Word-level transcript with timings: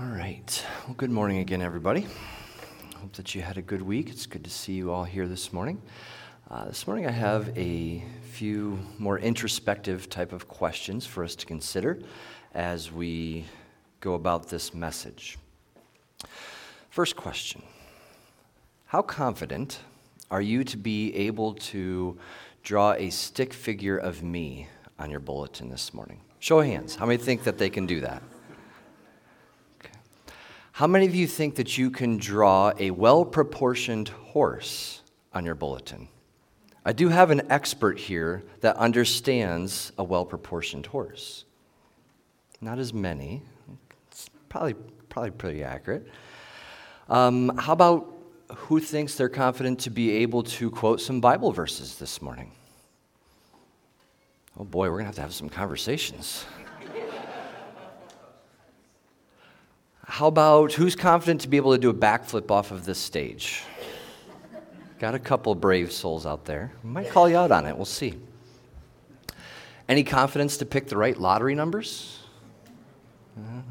All 0.00 0.06
right. 0.06 0.64
Well, 0.86 0.94
good 0.94 1.10
morning 1.10 1.38
again, 1.40 1.60
everybody. 1.60 2.06
Hope 2.96 3.12
that 3.16 3.34
you 3.34 3.42
had 3.42 3.58
a 3.58 3.62
good 3.62 3.82
week. 3.82 4.08
It's 4.08 4.24
good 4.24 4.42
to 4.44 4.50
see 4.50 4.72
you 4.72 4.90
all 4.90 5.04
here 5.04 5.28
this 5.28 5.52
morning. 5.52 5.82
Uh, 6.50 6.64
this 6.64 6.86
morning, 6.86 7.06
I 7.06 7.10
have 7.10 7.52
a 7.54 8.02
few 8.22 8.78
more 8.96 9.18
introspective 9.18 10.08
type 10.08 10.32
of 10.32 10.48
questions 10.48 11.04
for 11.04 11.22
us 11.22 11.34
to 11.34 11.44
consider 11.44 11.98
as 12.54 12.90
we 12.90 13.44
go 14.00 14.14
about 14.14 14.48
this 14.48 14.72
message. 14.72 15.36
First 16.88 17.14
question 17.14 17.62
How 18.86 19.02
confident 19.02 19.80
are 20.30 20.40
you 20.40 20.64
to 20.64 20.78
be 20.78 21.14
able 21.14 21.52
to 21.56 22.18
draw 22.62 22.94
a 22.94 23.10
stick 23.10 23.52
figure 23.52 23.98
of 23.98 24.22
me 24.22 24.66
on 24.98 25.10
your 25.10 25.20
bulletin 25.20 25.68
this 25.68 25.92
morning? 25.92 26.22
Show 26.38 26.60
of 26.60 26.66
hands. 26.66 26.96
How 26.96 27.04
many 27.04 27.18
think 27.18 27.44
that 27.44 27.58
they 27.58 27.68
can 27.68 27.84
do 27.84 28.00
that? 28.00 28.22
How 30.80 30.86
many 30.86 31.04
of 31.04 31.14
you 31.14 31.26
think 31.26 31.56
that 31.56 31.76
you 31.76 31.90
can 31.90 32.16
draw 32.16 32.72
a 32.78 32.90
well 32.90 33.22
proportioned 33.22 34.08
horse 34.08 35.02
on 35.30 35.44
your 35.44 35.54
bulletin? 35.54 36.08
I 36.86 36.94
do 36.94 37.10
have 37.10 37.30
an 37.30 37.42
expert 37.52 37.98
here 37.98 38.44
that 38.62 38.76
understands 38.76 39.92
a 39.98 40.04
well 40.04 40.24
proportioned 40.24 40.86
horse. 40.86 41.44
Not 42.62 42.78
as 42.78 42.94
many. 42.94 43.42
It's 44.10 44.30
probably, 44.48 44.72
probably 45.10 45.32
pretty 45.32 45.62
accurate. 45.62 46.08
Um, 47.10 47.54
how 47.58 47.74
about 47.74 48.14
who 48.48 48.80
thinks 48.80 49.16
they're 49.16 49.28
confident 49.28 49.80
to 49.80 49.90
be 49.90 50.10
able 50.22 50.44
to 50.44 50.70
quote 50.70 51.02
some 51.02 51.20
Bible 51.20 51.52
verses 51.52 51.98
this 51.98 52.22
morning? 52.22 52.52
Oh 54.58 54.64
boy, 54.64 54.88
we're 54.88 54.92
going 54.92 55.04
to 55.04 55.08
have 55.08 55.14
to 55.16 55.20
have 55.20 55.34
some 55.34 55.50
conversations. 55.50 56.46
How 60.10 60.26
about 60.26 60.72
who's 60.72 60.96
confident 60.96 61.42
to 61.42 61.48
be 61.48 61.56
able 61.56 61.70
to 61.70 61.78
do 61.78 61.88
a 61.88 61.94
backflip 61.94 62.50
off 62.50 62.72
of 62.72 62.84
this 62.84 62.98
stage? 62.98 63.62
Got 64.98 65.14
a 65.14 65.20
couple 65.20 65.54
brave 65.54 65.92
souls 65.92 66.26
out 66.26 66.44
there. 66.44 66.72
Might 66.82 67.10
call 67.10 67.28
you 67.28 67.36
out 67.36 67.52
on 67.52 67.64
it. 67.64 67.76
We'll 67.76 67.84
see. 67.84 68.18
Any 69.88 70.02
confidence 70.02 70.56
to 70.56 70.66
pick 70.66 70.88
the 70.88 70.96
right 70.96 71.16
lottery 71.16 71.54
numbers? 71.54 72.24
Uh, 73.38 73.62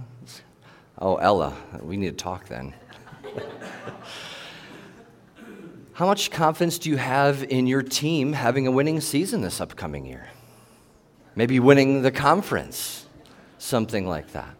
oh, 0.99 1.17
Ella, 1.17 1.57
we 1.81 1.97
need 1.97 2.17
to 2.17 2.23
talk 2.23 2.47
then. 2.47 2.73
How 5.91 6.05
much 6.05 6.31
confidence 6.31 6.79
do 6.79 6.89
you 6.89 6.95
have 6.95 7.43
in 7.43 7.67
your 7.67 7.83
team 7.83 8.31
having 8.31 8.65
a 8.65 8.71
winning 8.71 9.01
season 9.01 9.41
this 9.41 9.59
upcoming 9.59 10.05
year? 10.05 10.29
Maybe 11.35 11.59
winning 11.59 12.01
the 12.01 12.11
conference, 12.11 13.07
something 13.57 14.07
like 14.07 14.31
that. 14.31 14.55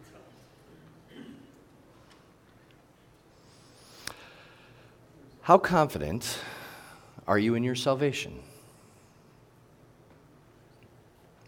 How 5.50 5.58
confident 5.58 6.38
are 7.28 7.40
you 7.40 7.56
in 7.56 7.64
your 7.64 7.74
salvation? 7.74 8.40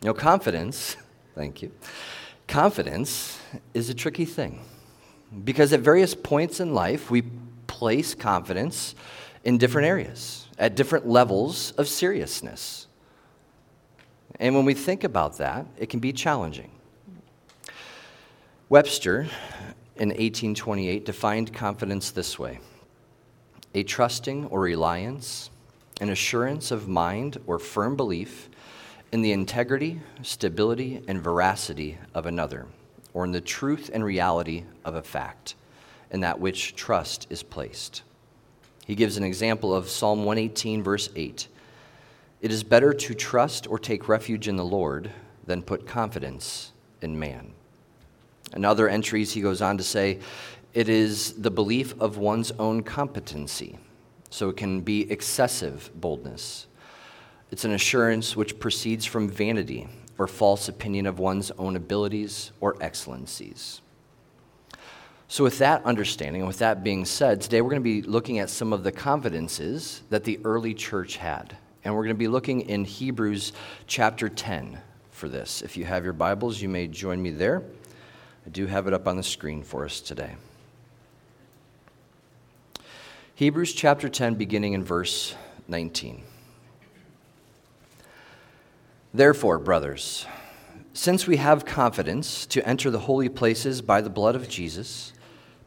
You 0.01 0.07
know, 0.07 0.13
confidence, 0.15 0.97
thank 1.35 1.61
you, 1.61 1.71
confidence 2.47 3.39
is 3.75 3.91
a 3.91 3.93
tricky 3.93 4.25
thing 4.25 4.59
because 5.43 5.71
at 5.71 5.81
various 5.81 6.15
points 6.15 6.59
in 6.59 6.73
life 6.73 7.11
we 7.11 7.21
place 7.67 8.15
confidence 8.15 8.95
in 9.43 9.59
different 9.59 9.87
areas, 9.87 10.47
at 10.57 10.73
different 10.73 11.07
levels 11.07 11.69
of 11.73 11.87
seriousness. 11.87 12.87
And 14.39 14.55
when 14.55 14.65
we 14.65 14.73
think 14.73 15.03
about 15.03 15.37
that, 15.37 15.67
it 15.77 15.89
can 15.89 15.99
be 15.99 16.11
challenging. 16.11 16.71
Webster 18.67 19.27
in 19.95 20.09
1828 20.09 21.05
defined 21.05 21.53
confidence 21.53 22.09
this 22.09 22.39
way 22.39 22.61
a 23.73 23.83
trusting 23.83 24.45
or 24.47 24.61
reliance, 24.61 25.49
an 25.99 26.09
assurance 26.09 26.71
of 26.71 26.87
mind 26.87 27.37
or 27.47 27.59
firm 27.59 27.95
belief 27.95 28.49
in 29.11 29.21
the 29.21 29.31
integrity, 29.31 29.99
stability, 30.21 31.03
and 31.07 31.21
veracity 31.21 31.97
of 32.13 32.25
another, 32.25 32.65
or 33.13 33.25
in 33.25 33.31
the 33.31 33.41
truth 33.41 33.89
and 33.93 34.03
reality 34.03 34.63
of 34.85 34.95
a 34.95 35.01
fact, 35.01 35.55
in 36.11 36.21
that 36.21 36.39
which 36.39 36.75
trust 36.75 37.27
is 37.29 37.43
placed. 37.43 38.03
He 38.85 38.95
gives 38.95 39.17
an 39.17 39.23
example 39.23 39.75
of 39.75 39.89
Psalm 39.89 40.25
118, 40.25 40.81
verse 40.81 41.09
8. 41.15 41.47
It 42.41 42.51
is 42.51 42.63
better 42.63 42.93
to 42.93 43.13
trust 43.13 43.67
or 43.67 43.77
take 43.77 44.09
refuge 44.09 44.47
in 44.47 44.55
the 44.55 44.65
Lord 44.65 45.11
than 45.45 45.61
put 45.61 45.85
confidence 45.85 46.71
in 47.01 47.19
man. 47.19 47.51
In 48.55 48.65
other 48.65 48.89
entries, 48.89 49.31
he 49.31 49.41
goes 49.41 49.61
on 49.61 49.77
to 49.77 49.83
say, 49.83 50.19
it 50.73 50.87
is 50.87 51.33
the 51.33 51.51
belief 51.51 51.99
of 51.99 52.17
one's 52.17 52.51
own 52.51 52.83
competency, 52.83 53.77
so 54.29 54.49
it 54.49 54.57
can 54.57 54.81
be 54.81 55.11
excessive 55.11 55.89
boldness. 55.95 56.67
It's 57.51 57.65
an 57.65 57.73
assurance 57.73 58.35
which 58.35 58.59
proceeds 58.59 59.05
from 59.05 59.27
vanity 59.27 59.87
or 60.17 60.27
false 60.27 60.69
opinion 60.69 61.05
of 61.05 61.19
one's 61.19 61.51
own 61.51 61.75
abilities 61.75 62.51
or 62.61 62.77
excellencies. 62.81 63.81
So, 65.27 65.43
with 65.43 65.57
that 65.59 65.83
understanding, 65.85 66.41
and 66.41 66.47
with 66.47 66.59
that 66.59 66.83
being 66.83 67.05
said, 67.05 67.41
today 67.41 67.61
we're 67.61 67.69
going 67.69 67.81
to 67.81 68.01
be 68.01 68.01
looking 68.01 68.39
at 68.39 68.49
some 68.49 68.73
of 68.73 68.83
the 68.83 68.91
confidences 68.91 70.01
that 70.09 70.23
the 70.23 70.39
early 70.43 70.73
church 70.73 71.17
had. 71.17 71.57
And 71.83 71.95
we're 71.95 72.03
going 72.03 72.15
to 72.15 72.19
be 72.19 72.27
looking 72.27 72.61
in 72.61 72.85
Hebrews 72.85 73.53
chapter 73.87 74.29
10 74.29 74.77
for 75.09 75.27
this. 75.27 75.61
If 75.61 75.77
you 75.77 75.85
have 75.85 76.03
your 76.03 76.13
Bibles, 76.13 76.61
you 76.61 76.69
may 76.69 76.87
join 76.87 77.21
me 77.21 77.31
there. 77.31 77.63
I 78.45 78.49
do 78.49 78.67
have 78.67 78.87
it 78.87 78.93
up 78.93 79.07
on 79.07 79.17
the 79.17 79.23
screen 79.23 79.63
for 79.63 79.85
us 79.85 80.01
today. 80.01 80.35
Hebrews 83.35 83.73
chapter 83.73 84.09
10, 84.09 84.35
beginning 84.35 84.73
in 84.73 84.83
verse 84.83 85.35
19. 85.67 86.21
Therefore, 89.13 89.57
brothers, 89.57 90.25
since 90.93 91.25
we 91.25 91.37
have 91.37 91.65
confidence 91.65 92.45
to 92.47 92.67
enter 92.67 92.91
the 92.91 92.99
holy 92.99 93.29
places 93.29 93.81
by 93.81 94.01
the 94.01 94.09
blood 94.09 94.35
of 94.35 94.49
Jesus, 94.49 95.13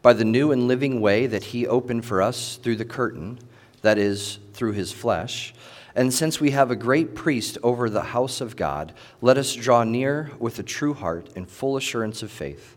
by 0.02 0.12
the 0.12 0.26
new 0.26 0.52
and 0.52 0.68
living 0.68 1.00
way 1.00 1.26
that 1.26 1.42
he 1.42 1.66
opened 1.66 2.04
for 2.04 2.20
us 2.20 2.56
through 2.56 2.76
the 2.76 2.84
curtain, 2.84 3.38
that 3.80 3.96
is, 3.98 4.38
through 4.52 4.72
his 4.72 4.92
flesh, 4.92 5.54
and 5.96 6.12
since 6.12 6.40
we 6.40 6.50
have 6.50 6.70
a 6.70 6.76
great 6.76 7.14
priest 7.14 7.56
over 7.62 7.88
the 7.88 8.02
house 8.02 8.42
of 8.42 8.56
God, 8.56 8.92
let 9.22 9.38
us 9.38 9.54
draw 9.54 9.84
near 9.84 10.30
with 10.38 10.58
a 10.58 10.62
true 10.62 10.92
heart 10.92 11.30
and 11.34 11.48
full 11.48 11.76
assurance 11.76 12.22
of 12.22 12.30
faith 12.30 12.76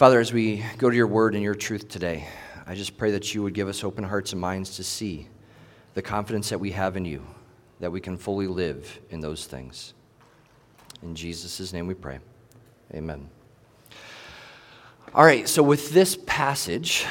Father, 0.00 0.18
as 0.18 0.32
we 0.32 0.64
go 0.78 0.88
to 0.88 0.96
your 0.96 1.06
word 1.06 1.34
and 1.34 1.42
your 1.42 1.54
truth 1.54 1.86
today, 1.86 2.26
I 2.66 2.74
just 2.74 2.96
pray 2.96 3.10
that 3.10 3.34
you 3.34 3.42
would 3.42 3.52
give 3.52 3.68
us 3.68 3.84
open 3.84 4.02
hearts 4.02 4.32
and 4.32 4.40
minds 4.40 4.76
to 4.76 4.82
see 4.82 5.28
the 5.92 6.00
confidence 6.00 6.48
that 6.48 6.58
we 6.58 6.70
have 6.70 6.96
in 6.96 7.04
you, 7.04 7.22
that 7.80 7.92
we 7.92 8.00
can 8.00 8.16
fully 8.16 8.46
live 8.46 8.98
in 9.10 9.20
those 9.20 9.44
things. 9.44 9.92
In 11.02 11.14
Jesus' 11.14 11.74
name 11.74 11.86
we 11.86 11.92
pray. 11.92 12.18
Amen. 12.94 13.28
All 15.12 15.24
right, 15.24 15.48
so 15.48 15.60
with 15.60 15.90
this 15.90 16.16
passage, 16.24 17.04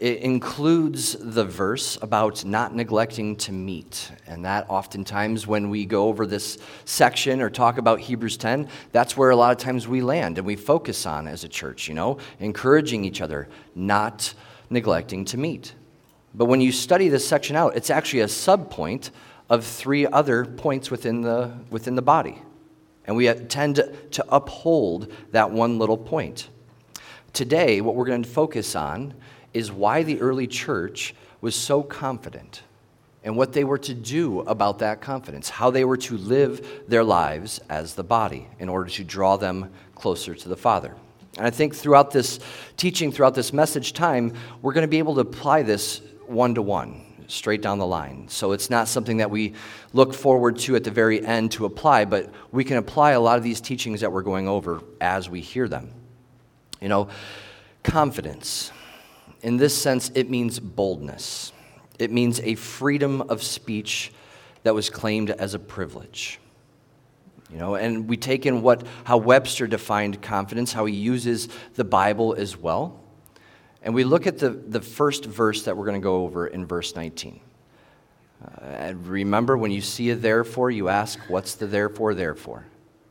it 0.00 0.18
includes 0.18 1.16
the 1.18 1.46
verse 1.46 1.96
about 2.02 2.44
not 2.44 2.74
neglecting 2.74 3.36
to 3.36 3.52
meet. 3.52 4.12
And 4.26 4.44
that 4.44 4.66
oftentimes, 4.68 5.46
when 5.46 5.70
we 5.70 5.86
go 5.86 6.08
over 6.08 6.26
this 6.26 6.58
section 6.84 7.40
or 7.40 7.48
talk 7.48 7.78
about 7.78 8.00
Hebrews 8.00 8.36
10, 8.36 8.68
that's 8.92 9.16
where 9.16 9.30
a 9.30 9.36
lot 9.36 9.52
of 9.52 9.56
times 9.56 9.88
we 9.88 10.02
land 10.02 10.36
and 10.36 10.46
we 10.46 10.56
focus 10.56 11.06
on 11.06 11.26
as 11.26 11.42
a 11.42 11.48
church, 11.48 11.88
you 11.88 11.94
know, 11.94 12.18
encouraging 12.38 13.06
each 13.06 13.22
other, 13.22 13.48
not 13.74 14.34
neglecting 14.68 15.24
to 15.24 15.38
meet. 15.38 15.72
But 16.34 16.44
when 16.44 16.60
you 16.60 16.70
study 16.70 17.08
this 17.08 17.26
section 17.26 17.56
out, 17.56 17.76
it's 17.76 17.88
actually 17.88 18.20
a 18.20 18.26
subpoint 18.26 19.08
of 19.48 19.64
three 19.64 20.06
other 20.06 20.44
points 20.44 20.90
within 20.90 21.22
the, 21.22 21.54
within 21.70 21.94
the 21.94 22.02
body. 22.02 22.42
And 23.06 23.16
we 23.16 23.32
tend 23.32 23.76
to 23.76 24.26
uphold 24.28 25.10
that 25.32 25.50
one 25.50 25.78
little 25.78 25.96
point. 25.96 26.50
Today, 27.32 27.80
what 27.80 27.94
we're 27.94 28.06
going 28.06 28.22
to 28.22 28.28
focus 28.28 28.74
on 28.74 29.14
is 29.54 29.70
why 29.70 30.02
the 30.02 30.20
early 30.20 30.46
church 30.46 31.14
was 31.40 31.54
so 31.54 31.82
confident 31.82 32.62
and 33.24 33.36
what 33.36 33.52
they 33.52 33.64
were 33.64 33.78
to 33.78 33.94
do 33.94 34.40
about 34.40 34.78
that 34.78 35.00
confidence, 35.00 35.48
how 35.48 35.70
they 35.70 35.84
were 35.84 35.96
to 35.96 36.16
live 36.16 36.84
their 36.88 37.04
lives 37.04 37.60
as 37.68 37.94
the 37.94 38.04
body 38.04 38.48
in 38.58 38.68
order 38.68 38.90
to 38.90 39.04
draw 39.04 39.36
them 39.36 39.70
closer 39.94 40.34
to 40.34 40.48
the 40.48 40.56
Father. 40.56 40.94
And 41.36 41.46
I 41.46 41.50
think 41.50 41.74
throughout 41.74 42.10
this 42.10 42.40
teaching, 42.76 43.12
throughout 43.12 43.34
this 43.34 43.52
message 43.52 43.92
time, 43.92 44.32
we're 44.62 44.72
going 44.72 44.82
to 44.82 44.88
be 44.88 44.98
able 44.98 45.14
to 45.16 45.20
apply 45.20 45.62
this 45.62 46.00
one 46.26 46.54
to 46.54 46.62
one, 46.62 47.04
straight 47.26 47.62
down 47.62 47.78
the 47.78 47.86
line. 47.86 48.26
So 48.28 48.52
it's 48.52 48.70
not 48.70 48.88
something 48.88 49.18
that 49.18 49.30
we 49.30 49.54
look 49.92 50.14
forward 50.14 50.58
to 50.60 50.76
at 50.76 50.84
the 50.84 50.90
very 50.90 51.24
end 51.24 51.52
to 51.52 51.66
apply, 51.66 52.06
but 52.06 52.32
we 52.50 52.64
can 52.64 52.76
apply 52.76 53.12
a 53.12 53.20
lot 53.20 53.36
of 53.36 53.44
these 53.44 53.60
teachings 53.60 54.00
that 54.00 54.10
we're 54.10 54.22
going 54.22 54.48
over 54.48 54.82
as 55.00 55.28
we 55.28 55.40
hear 55.40 55.68
them. 55.68 55.92
You 56.80 56.88
know, 56.88 57.08
confidence. 57.82 58.72
In 59.42 59.56
this 59.56 59.76
sense, 59.76 60.10
it 60.14 60.30
means 60.30 60.58
boldness, 60.58 61.52
it 61.98 62.10
means 62.10 62.40
a 62.40 62.54
freedom 62.54 63.22
of 63.22 63.42
speech 63.42 64.12
that 64.62 64.74
was 64.74 64.90
claimed 64.90 65.30
as 65.30 65.54
a 65.54 65.58
privilege. 65.58 66.40
You 67.50 67.56
know, 67.56 67.76
and 67.76 68.08
we 68.08 68.16
take 68.16 68.44
in 68.44 68.60
what 68.60 68.86
how 69.04 69.16
Webster 69.16 69.66
defined 69.66 70.20
confidence, 70.20 70.72
how 70.72 70.84
he 70.84 70.94
uses 70.94 71.48
the 71.74 71.84
Bible 71.84 72.34
as 72.34 72.56
well. 72.56 73.00
And 73.82 73.94
we 73.94 74.04
look 74.04 74.26
at 74.26 74.38
the, 74.38 74.50
the 74.50 74.80
first 74.80 75.24
verse 75.24 75.62
that 75.64 75.76
we're 75.76 75.86
going 75.86 76.00
to 76.00 76.04
go 76.04 76.24
over 76.24 76.46
in 76.46 76.66
verse 76.66 76.94
19. 76.94 77.40
Uh, 78.44 78.64
and 78.64 79.06
remember, 79.06 79.56
when 79.56 79.70
you 79.70 79.80
see 79.80 80.10
a 80.10 80.14
therefore, 80.14 80.70
you 80.70 80.88
ask, 80.88 81.18
what's 81.28 81.54
the 81.54 81.66
therefore, 81.66 82.14
therefore? 82.14 82.66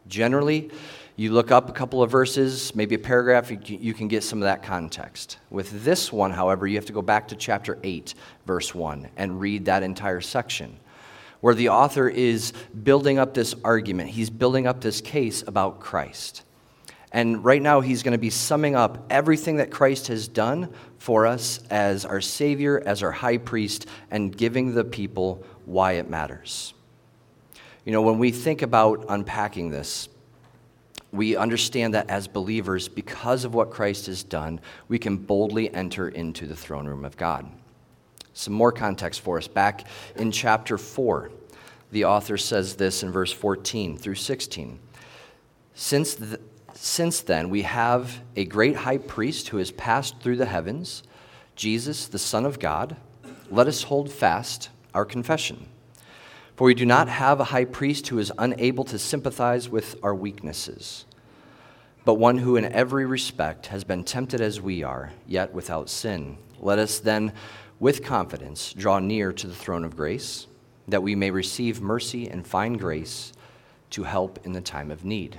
Generally, 0.08 0.70
you 1.18 1.34
look 1.34 1.52
up 1.52 1.68
a 1.68 1.74
couple 1.74 2.04
of 2.04 2.12
verses, 2.12 2.76
maybe 2.76 2.94
a 2.94 3.00
paragraph, 3.00 3.52
you, 3.52 3.94
can 3.96 4.08
get 4.08 4.24
some 4.24 4.38
of 4.40 4.44
that 4.44 4.62
context. 4.62 5.40
With 5.50 5.84
this 5.84 6.14
one, 6.14 6.32
however, 6.32 6.68
you 6.68 6.76
have 6.76 6.86
to 6.86 6.94
go 6.94 7.02
back 7.02 7.28
to 7.30 7.36
chapter 7.36 7.80
8, 7.84 8.14
verse 8.46 8.76
1, 8.76 9.10
and 9.18 9.40
read 9.40 9.66
that 9.66 9.82
entire 9.82 10.22
section 10.22 10.80
where 11.40 11.56
the 11.56 11.70
author 11.70 12.08
is 12.08 12.54
building 12.84 13.20
up 13.20 13.34
this 13.34 13.56
argument. 13.64 14.10
He's 14.10 14.30
building 14.30 14.68
up 14.68 14.82
this 14.82 15.02
case 15.02 15.44
about 15.46 15.80
Christ. 15.80 16.44
And 17.12 17.44
right 17.44 17.62
now, 17.62 17.82
he's 17.82 18.04
going 18.04 18.14
to 18.14 18.18
be 18.18 18.30
summing 18.30 18.76
up 18.76 19.06
everything 19.10 19.58
that 19.58 19.72
Christ 19.72 20.08
has 20.08 20.28
done 20.28 20.74
for 20.98 21.26
us 21.26 21.60
as 21.70 22.06
our 22.06 22.22
Savior, 22.22 22.82
as 22.86 23.02
our 23.02 23.12
high 23.12 23.38
priest, 23.38 23.88
and 24.12 24.36
giving 24.36 24.76
the 24.76 24.84
people 24.84 25.44
why 25.66 25.94
it 25.94 26.10
matters. 26.10 26.74
You 27.86 27.92
know, 27.92 28.02
when 28.02 28.20
we 28.20 28.32
think 28.32 28.62
about 28.62 29.06
unpacking 29.08 29.70
this, 29.70 30.10
we 31.18 31.36
understand 31.36 31.94
that 31.94 32.10
as 32.10 32.28
believers, 32.28 32.88
because 32.88 33.44
of 33.44 33.54
what 33.54 33.72
Christ 33.72 34.06
has 34.06 34.24
done, 34.24 34.60
we 34.88 35.00
can 35.00 35.18
boldly 35.18 35.74
enter 35.74 36.10
into 36.10 36.46
the 36.46 36.56
throne 36.56 36.88
room 36.88 37.04
of 37.04 37.18
God. 37.18 37.50
Some 38.34 38.54
more 38.54 38.72
context 38.72 39.22
for 39.22 39.38
us. 39.38 39.48
Back 39.48 39.88
in 40.16 40.32
chapter 40.32 40.78
4, 40.78 41.32
the 41.92 42.06
author 42.06 42.38
says 42.38 42.76
this 42.76 43.02
in 43.02 43.12
verse 43.12 43.32
14 43.32 43.98
through 43.98 44.16
16. 44.16 44.80
Since, 45.74 46.16
the, 46.16 46.40
since 46.74 47.22
then, 47.22 47.50
we 47.50 47.64
have 47.64 48.22
a 48.36 48.46
great 48.46 48.76
high 48.76 49.00
priest 49.00 49.50
who 49.50 49.58
has 49.58 49.72
passed 49.72 50.20
through 50.20 50.36
the 50.36 50.46
heavens, 50.46 51.04
Jesus, 51.56 52.08
the 52.08 52.20
Son 52.20 52.46
of 52.46 52.60
God. 52.60 52.98
Let 53.50 53.68
us 53.68 53.84
hold 53.84 54.12
fast 54.12 54.70
our 54.94 55.06
confession. 55.06 55.68
For 56.56 56.66
we 56.66 56.74
do 56.74 56.86
not 56.86 57.08
have 57.08 57.40
a 57.40 57.46
high 57.46 57.66
priest 57.66 58.08
who 58.08 58.20
is 58.20 58.32
unable 58.38 58.84
to 58.86 59.00
sympathize 59.00 59.70
with 59.70 59.96
our 60.02 60.14
weaknesses, 60.14 61.06
but 62.08 62.14
one 62.14 62.38
who 62.38 62.56
in 62.56 62.64
every 62.64 63.06
respect 63.06 63.66
has 63.66 63.84
been 63.84 64.02
tempted 64.02 64.40
as 64.40 64.62
we 64.62 64.82
are, 64.82 65.12
yet 65.28 65.54
without 65.54 65.90
sin. 65.90 66.38
Let 66.58 66.80
us 66.80 67.00
then 67.00 67.34
with 67.82 68.02
confidence 68.02 68.72
draw 68.72 69.00
near 69.00 69.34
to 69.34 69.46
the 69.46 69.54
throne 69.54 69.84
of 69.84 69.98
grace, 69.98 70.48
that 70.88 71.04
we 71.04 71.16
may 71.16 71.32
receive 71.32 71.82
mercy 71.82 72.30
and 72.30 72.48
find 72.48 72.80
grace 72.80 73.34
to 73.90 74.04
help 74.04 74.40
in 74.46 74.54
the 74.54 74.62
time 74.62 74.90
of 74.90 75.04
need. 75.04 75.38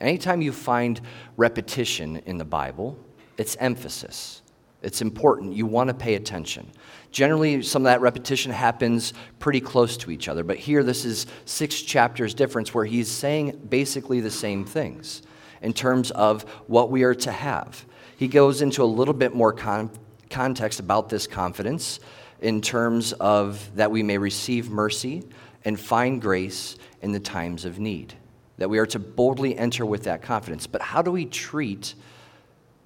Anytime 0.00 0.42
you 0.42 0.50
find 0.50 1.00
repetition 1.36 2.16
in 2.26 2.38
the 2.38 2.44
Bible, 2.44 2.98
it's 3.36 3.56
emphasis. 3.60 4.42
It's 4.82 5.00
important. 5.00 5.54
You 5.54 5.66
want 5.66 5.86
to 5.86 5.94
pay 5.94 6.16
attention. 6.16 6.72
Generally, 7.12 7.62
some 7.62 7.82
of 7.82 7.84
that 7.84 8.00
repetition 8.00 8.50
happens 8.50 9.12
pretty 9.38 9.60
close 9.60 9.96
to 9.98 10.10
each 10.10 10.26
other, 10.26 10.42
but 10.42 10.56
here 10.56 10.82
this 10.82 11.04
is 11.04 11.28
six 11.44 11.80
chapters 11.82 12.34
difference 12.34 12.74
where 12.74 12.84
he's 12.84 13.08
saying 13.08 13.68
basically 13.70 14.18
the 14.18 14.28
same 14.28 14.64
things 14.64 15.22
in 15.62 15.72
terms 15.72 16.10
of 16.10 16.42
what 16.66 16.90
we 16.90 17.02
are 17.02 17.14
to 17.14 17.32
have. 17.32 17.84
He 18.16 18.28
goes 18.28 18.62
into 18.62 18.82
a 18.82 18.86
little 18.86 19.14
bit 19.14 19.34
more 19.34 19.52
con- 19.52 19.90
context 20.30 20.80
about 20.80 21.08
this 21.08 21.26
confidence 21.26 22.00
in 22.40 22.60
terms 22.60 23.12
of 23.14 23.70
that 23.76 23.90
we 23.90 24.02
may 24.02 24.18
receive 24.18 24.70
mercy 24.70 25.24
and 25.64 25.78
find 25.78 26.20
grace 26.20 26.76
in 27.02 27.12
the 27.12 27.20
times 27.20 27.64
of 27.64 27.78
need. 27.78 28.14
That 28.58 28.70
we 28.70 28.78
are 28.78 28.86
to 28.86 28.98
boldly 28.98 29.56
enter 29.56 29.86
with 29.86 30.04
that 30.04 30.22
confidence. 30.22 30.66
But 30.66 30.82
how 30.82 31.02
do 31.02 31.10
we 31.10 31.26
treat 31.26 31.94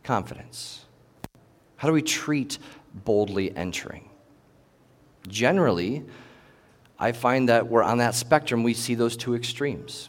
confidence? 0.04 0.84
How 1.76 1.88
do 1.88 1.94
we 1.94 2.02
treat 2.02 2.58
boldly 2.94 3.56
entering? 3.56 4.08
Generally, 5.28 6.04
I 6.98 7.12
find 7.12 7.48
that 7.48 7.68
we're 7.68 7.82
on 7.82 7.98
that 7.98 8.14
spectrum, 8.14 8.62
we 8.62 8.74
see 8.74 8.94
those 8.94 9.16
two 9.16 9.34
extremes, 9.34 10.08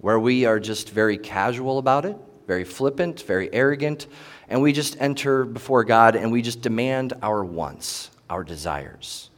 where 0.00 0.18
we 0.18 0.44
are 0.44 0.60
just 0.60 0.90
very 0.90 1.18
casual 1.18 1.78
about 1.78 2.04
it, 2.04 2.16
very 2.46 2.64
flippant, 2.64 3.22
very 3.22 3.52
arrogant, 3.52 4.06
and 4.48 4.62
we 4.62 4.72
just 4.72 4.96
enter 5.00 5.44
before 5.44 5.84
God 5.84 6.16
and 6.16 6.32
we 6.32 6.42
just 6.42 6.60
demand 6.60 7.12
our 7.22 7.44
wants, 7.44 8.10
our 8.30 8.44
desires, 8.44 9.30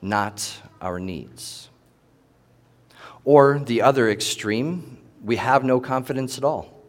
not 0.00 0.56
our 0.80 1.00
needs. 1.00 1.70
Or 3.24 3.58
the 3.58 3.82
other 3.82 4.10
extreme, 4.10 4.98
we 5.22 5.36
have 5.36 5.64
no 5.64 5.80
confidence 5.80 6.36
at 6.36 6.44
all, 6.44 6.82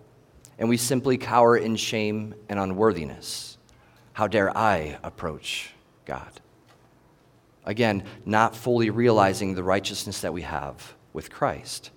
and 0.59 0.67
we 0.67 0.77
simply 0.77 1.17
cower 1.17 1.55
in 1.55 1.77
shame 1.77 2.35
and 2.49 2.59
unworthiness. 2.59 3.57
How 4.13 4.27
dare 4.27 4.55
I 4.55 4.97
approach 5.03 5.71
God? 6.05 6.41
Again, 7.65 8.03
not 8.25 8.55
fully 8.55 8.89
realizing 8.89 9.55
the 9.55 9.63
righteousness 9.63 10.21
that 10.21 10.33
we 10.33 10.43
have 10.43 10.93
with 11.13 11.31
Christ. 11.31 11.91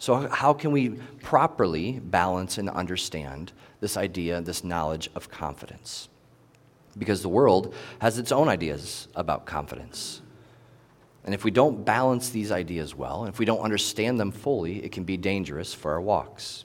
So, 0.00 0.28
how 0.30 0.54
can 0.54 0.72
we 0.72 0.88
properly 1.22 2.00
balance 2.02 2.56
and 2.56 2.70
understand 2.70 3.52
this 3.80 3.98
idea, 3.98 4.40
this 4.40 4.64
knowledge 4.64 5.10
of 5.14 5.30
confidence? 5.30 6.08
Because 6.96 7.20
the 7.20 7.28
world 7.28 7.74
has 8.00 8.18
its 8.18 8.32
own 8.32 8.48
ideas 8.48 9.08
about 9.14 9.44
confidence. 9.44 10.22
And 11.26 11.34
if 11.34 11.44
we 11.44 11.50
don't 11.50 11.84
balance 11.84 12.30
these 12.30 12.50
ideas 12.50 12.94
well, 12.94 13.26
if 13.26 13.38
we 13.38 13.44
don't 13.44 13.60
understand 13.60 14.18
them 14.18 14.32
fully, 14.32 14.82
it 14.82 14.90
can 14.90 15.04
be 15.04 15.18
dangerous 15.18 15.74
for 15.74 15.92
our 15.92 16.00
walks. 16.00 16.64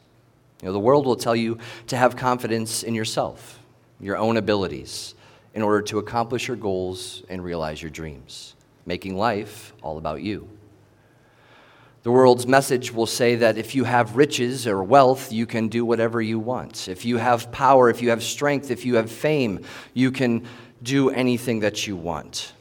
You 0.62 0.68
know, 0.68 0.72
the 0.72 0.80
world 0.80 1.06
will 1.06 1.18
tell 1.18 1.36
you 1.36 1.58
to 1.88 1.98
have 1.98 2.16
confidence 2.16 2.84
in 2.84 2.96
yourself, 2.96 3.60
your 4.00 4.16
own 4.16 4.38
abilities, 4.38 5.14
in 5.54 5.62
order 5.62 5.82
to 5.82 6.00
accomplish 6.00 6.48
your 6.48 6.56
goals 6.56 7.24
and 7.28 7.44
realize 7.44 7.82
your 7.82 7.92
dreams, 7.92 8.56
making 8.86 9.18
life 9.18 9.74
all 9.82 9.98
about 9.98 10.22
you. 10.22 10.48
The 12.06 12.12
world's 12.12 12.46
message 12.46 12.94
will 12.94 13.08
say 13.08 13.34
that 13.38 13.58
if 13.58 13.74
you 13.74 13.84
have 13.84 14.16
riches 14.16 14.68
or 14.68 14.84
wealth, 14.84 15.32
you 15.32 15.48
can 15.48 15.70
do 15.70 15.84
whatever 15.84 16.22
you 16.22 16.38
want. 16.38 16.88
If 16.88 17.04
you 17.04 17.18
have 17.18 17.52
power, 17.52 17.90
if 17.90 18.00
you 18.00 18.12
have 18.12 18.22
strength, 18.22 18.70
if 18.70 18.86
you 18.86 18.98
have 18.98 19.10
fame, 19.10 19.66
you 19.96 20.12
can 20.12 20.46
do 20.84 21.10
anything 21.10 21.62
that 21.62 21.88
you 21.88 21.96
want. 21.96 22.54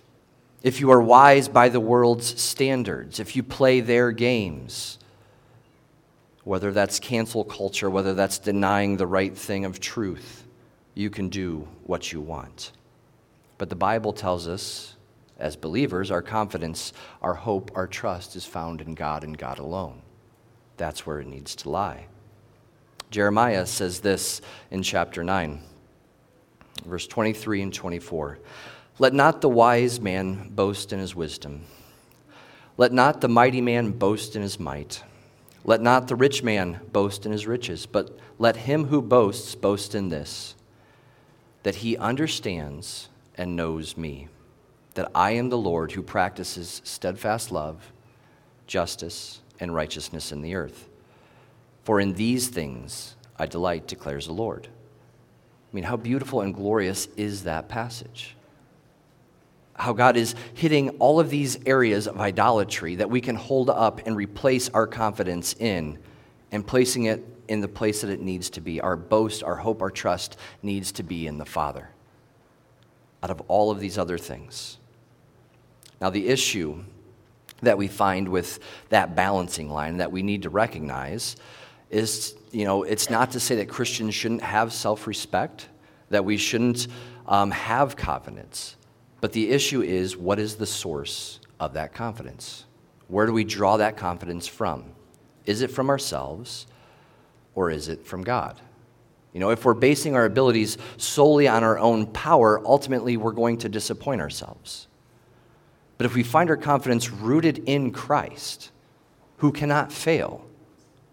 If 0.62 0.80
you 0.80 0.90
are 0.92 1.02
wise 1.02 1.46
by 1.46 1.68
the 1.68 1.78
world's 1.78 2.40
standards, 2.40 3.20
if 3.20 3.36
you 3.36 3.42
play 3.42 3.80
their 3.80 4.12
games, 4.12 4.98
whether 6.44 6.72
that's 6.72 6.98
cancel 6.98 7.44
culture, 7.44 7.90
whether 7.90 8.14
that's 8.14 8.38
denying 8.38 8.96
the 8.96 9.06
right 9.06 9.36
thing 9.36 9.66
of 9.66 9.78
truth, 9.78 10.46
you 10.94 11.10
can 11.10 11.28
do 11.28 11.68
what 11.82 12.14
you 12.14 12.22
want. 12.22 12.72
But 13.58 13.68
the 13.68 13.76
Bible 13.76 14.14
tells 14.14 14.48
us 14.48 14.93
as 15.44 15.56
believers, 15.56 16.10
our 16.10 16.22
confidence, 16.22 16.94
our 17.20 17.34
hope, 17.34 17.70
our 17.74 17.86
trust 17.86 18.34
is 18.34 18.46
found 18.46 18.80
in 18.80 18.94
God 18.94 19.22
and 19.22 19.36
God 19.36 19.58
alone. 19.58 20.00
That's 20.78 21.04
where 21.04 21.20
it 21.20 21.26
needs 21.26 21.54
to 21.56 21.68
lie. 21.68 22.06
Jeremiah 23.10 23.66
says 23.66 24.00
this 24.00 24.40
in 24.70 24.82
chapter 24.82 25.22
9, 25.22 25.60
verse 26.86 27.06
23 27.06 27.60
and 27.60 27.74
24 27.74 28.38
Let 28.98 29.12
not 29.12 29.42
the 29.42 29.50
wise 29.50 30.00
man 30.00 30.48
boast 30.48 30.94
in 30.94 30.98
his 30.98 31.14
wisdom, 31.14 31.66
let 32.78 32.94
not 32.94 33.20
the 33.20 33.28
mighty 33.28 33.60
man 33.60 33.90
boast 33.90 34.34
in 34.34 34.40
his 34.40 34.58
might. 34.58 35.02
Let 35.62 35.82
not 35.82 36.08
the 36.08 36.16
rich 36.16 36.42
man 36.42 36.80
boast 36.90 37.26
in 37.26 37.32
his 37.32 37.46
riches, 37.46 37.84
but 37.84 38.18
let 38.38 38.56
him 38.56 38.86
who 38.86 39.02
boasts 39.02 39.54
boast 39.54 39.94
in 39.94 40.08
this, 40.08 40.54
that 41.64 41.76
he 41.76 41.98
understands 41.98 43.10
and 43.36 43.56
knows 43.56 43.94
me 43.94 44.28
that 44.94 45.10
I 45.14 45.32
am 45.32 45.48
the 45.48 45.58
Lord 45.58 45.92
who 45.92 46.02
practices 46.02 46.80
steadfast 46.84 47.52
love, 47.52 47.92
justice, 48.66 49.40
and 49.60 49.74
righteousness 49.74 50.32
in 50.32 50.42
the 50.42 50.54
earth. 50.54 50.88
For 51.84 52.00
in 52.00 52.14
these 52.14 52.48
things 52.48 53.16
I 53.38 53.46
delight, 53.46 53.86
declares 53.86 54.26
the 54.26 54.32
Lord. 54.32 54.68
I 54.68 55.74
mean, 55.74 55.84
how 55.84 55.96
beautiful 55.96 56.40
and 56.40 56.54
glorious 56.54 57.06
is 57.16 57.44
that 57.44 57.68
passage? 57.68 58.36
How 59.74 59.92
God 59.92 60.16
is 60.16 60.36
hitting 60.54 60.90
all 61.00 61.18
of 61.18 61.30
these 61.30 61.58
areas 61.66 62.06
of 62.06 62.20
idolatry 62.20 62.94
that 62.96 63.10
we 63.10 63.20
can 63.20 63.34
hold 63.34 63.70
up 63.70 64.00
and 64.06 64.16
replace 64.16 64.68
our 64.68 64.86
confidence 64.86 65.54
in, 65.58 65.98
and 66.52 66.64
placing 66.64 67.04
it 67.04 67.24
in 67.48 67.60
the 67.60 67.68
place 67.68 68.02
that 68.02 68.10
it 68.10 68.20
needs 68.20 68.50
to 68.50 68.60
be. 68.60 68.80
Our 68.80 68.96
boast, 68.96 69.42
our 69.42 69.56
hope, 69.56 69.82
our 69.82 69.90
trust 69.90 70.36
needs 70.62 70.92
to 70.92 71.02
be 71.02 71.26
in 71.26 71.38
the 71.38 71.44
Father 71.44 71.90
out 73.24 73.30
of 73.30 73.40
all 73.48 73.70
of 73.70 73.80
these 73.80 73.98
other 73.98 74.18
things. 74.18 74.78
Now, 76.04 76.10
the 76.10 76.28
issue 76.28 76.84
that 77.62 77.78
we 77.78 77.88
find 77.88 78.28
with 78.28 78.58
that 78.90 79.16
balancing 79.16 79.70
line 79.70 79.96
that 79.96 80.12
we 80.12 80.22
need 80.22 80.42
to 80.42 80.50
recognize 80.50 81.36
is, 81.88 82.34
you 82.52 82.66
know, 82.66 82.82
it's 82.82 83.08
not 83.08 83.30
to 83.30 83.40
say 83.40 83.56
that 83.56 83.70
Christians 83.70 84.14
shouldn't 84.14 84.42
have 84.42 84.74
self 84.74 85.06
respect, 85.06 85.66
that 86.10 86.22
we 86.22 86.36
shouldn't 86.36 86.88
um, 87.26 87.50
have 87.52 87.96
confidence. 87.96 88.76
But 89.22 89.32
the 89.32 89.48
issue 89.48 89.80
is 89.80 90.14
what 90.14 90.38
is 90.38 90.56
the 90.56 90.66
source 90.66 91.40
of 91.58 91.72
that 91.72 91.94
confidence? 91.94 92.66
Where 93.08 93.24
do 93.24 93.32
we 93.32 93.44
draw 93.44 93.78
that 93.78 93.96
confidence 93.96 94.46
from? 94.46 94.84
Is 95.46 95.62
it 95.62 95.70
from 95.70 95.88
ourselves 95.88 96.66
or 97.54 97.70
is 97.70 97.88
it 97.88 98.04
from 98.04 98.24
God? 98.24 98.60
You 99.32 99.40
know, 99.40 99.48
if 99.48 99.64
we're 99.64 99.72
basing 99.72 100.16
our 100.16 100.26
abilities 100.26 100.76
solely 100.98 101.48
on 101.48 101.64
our 101.64 101.78
own 101.78 102.04
power, 102.08 102.60
ultimately 102.62 103.16
we're 103.16 103.32
going 103.32 103.56
to 103.56 103.70
disappoint 103.70 104.20
ourselves. 104.20 104.86
But 105.96 106.06
if 106.06 106.14
we 106.14 106.22
find 106.22 106.50
our 106.50 106.56
confidence 106.56 107.10
rooted 107.10 107.58
in 107.66 107.92
Christ, 107.92 108.70
who 109.38 109.52
cannot 109.52 109.92
fail, 109.92 110.44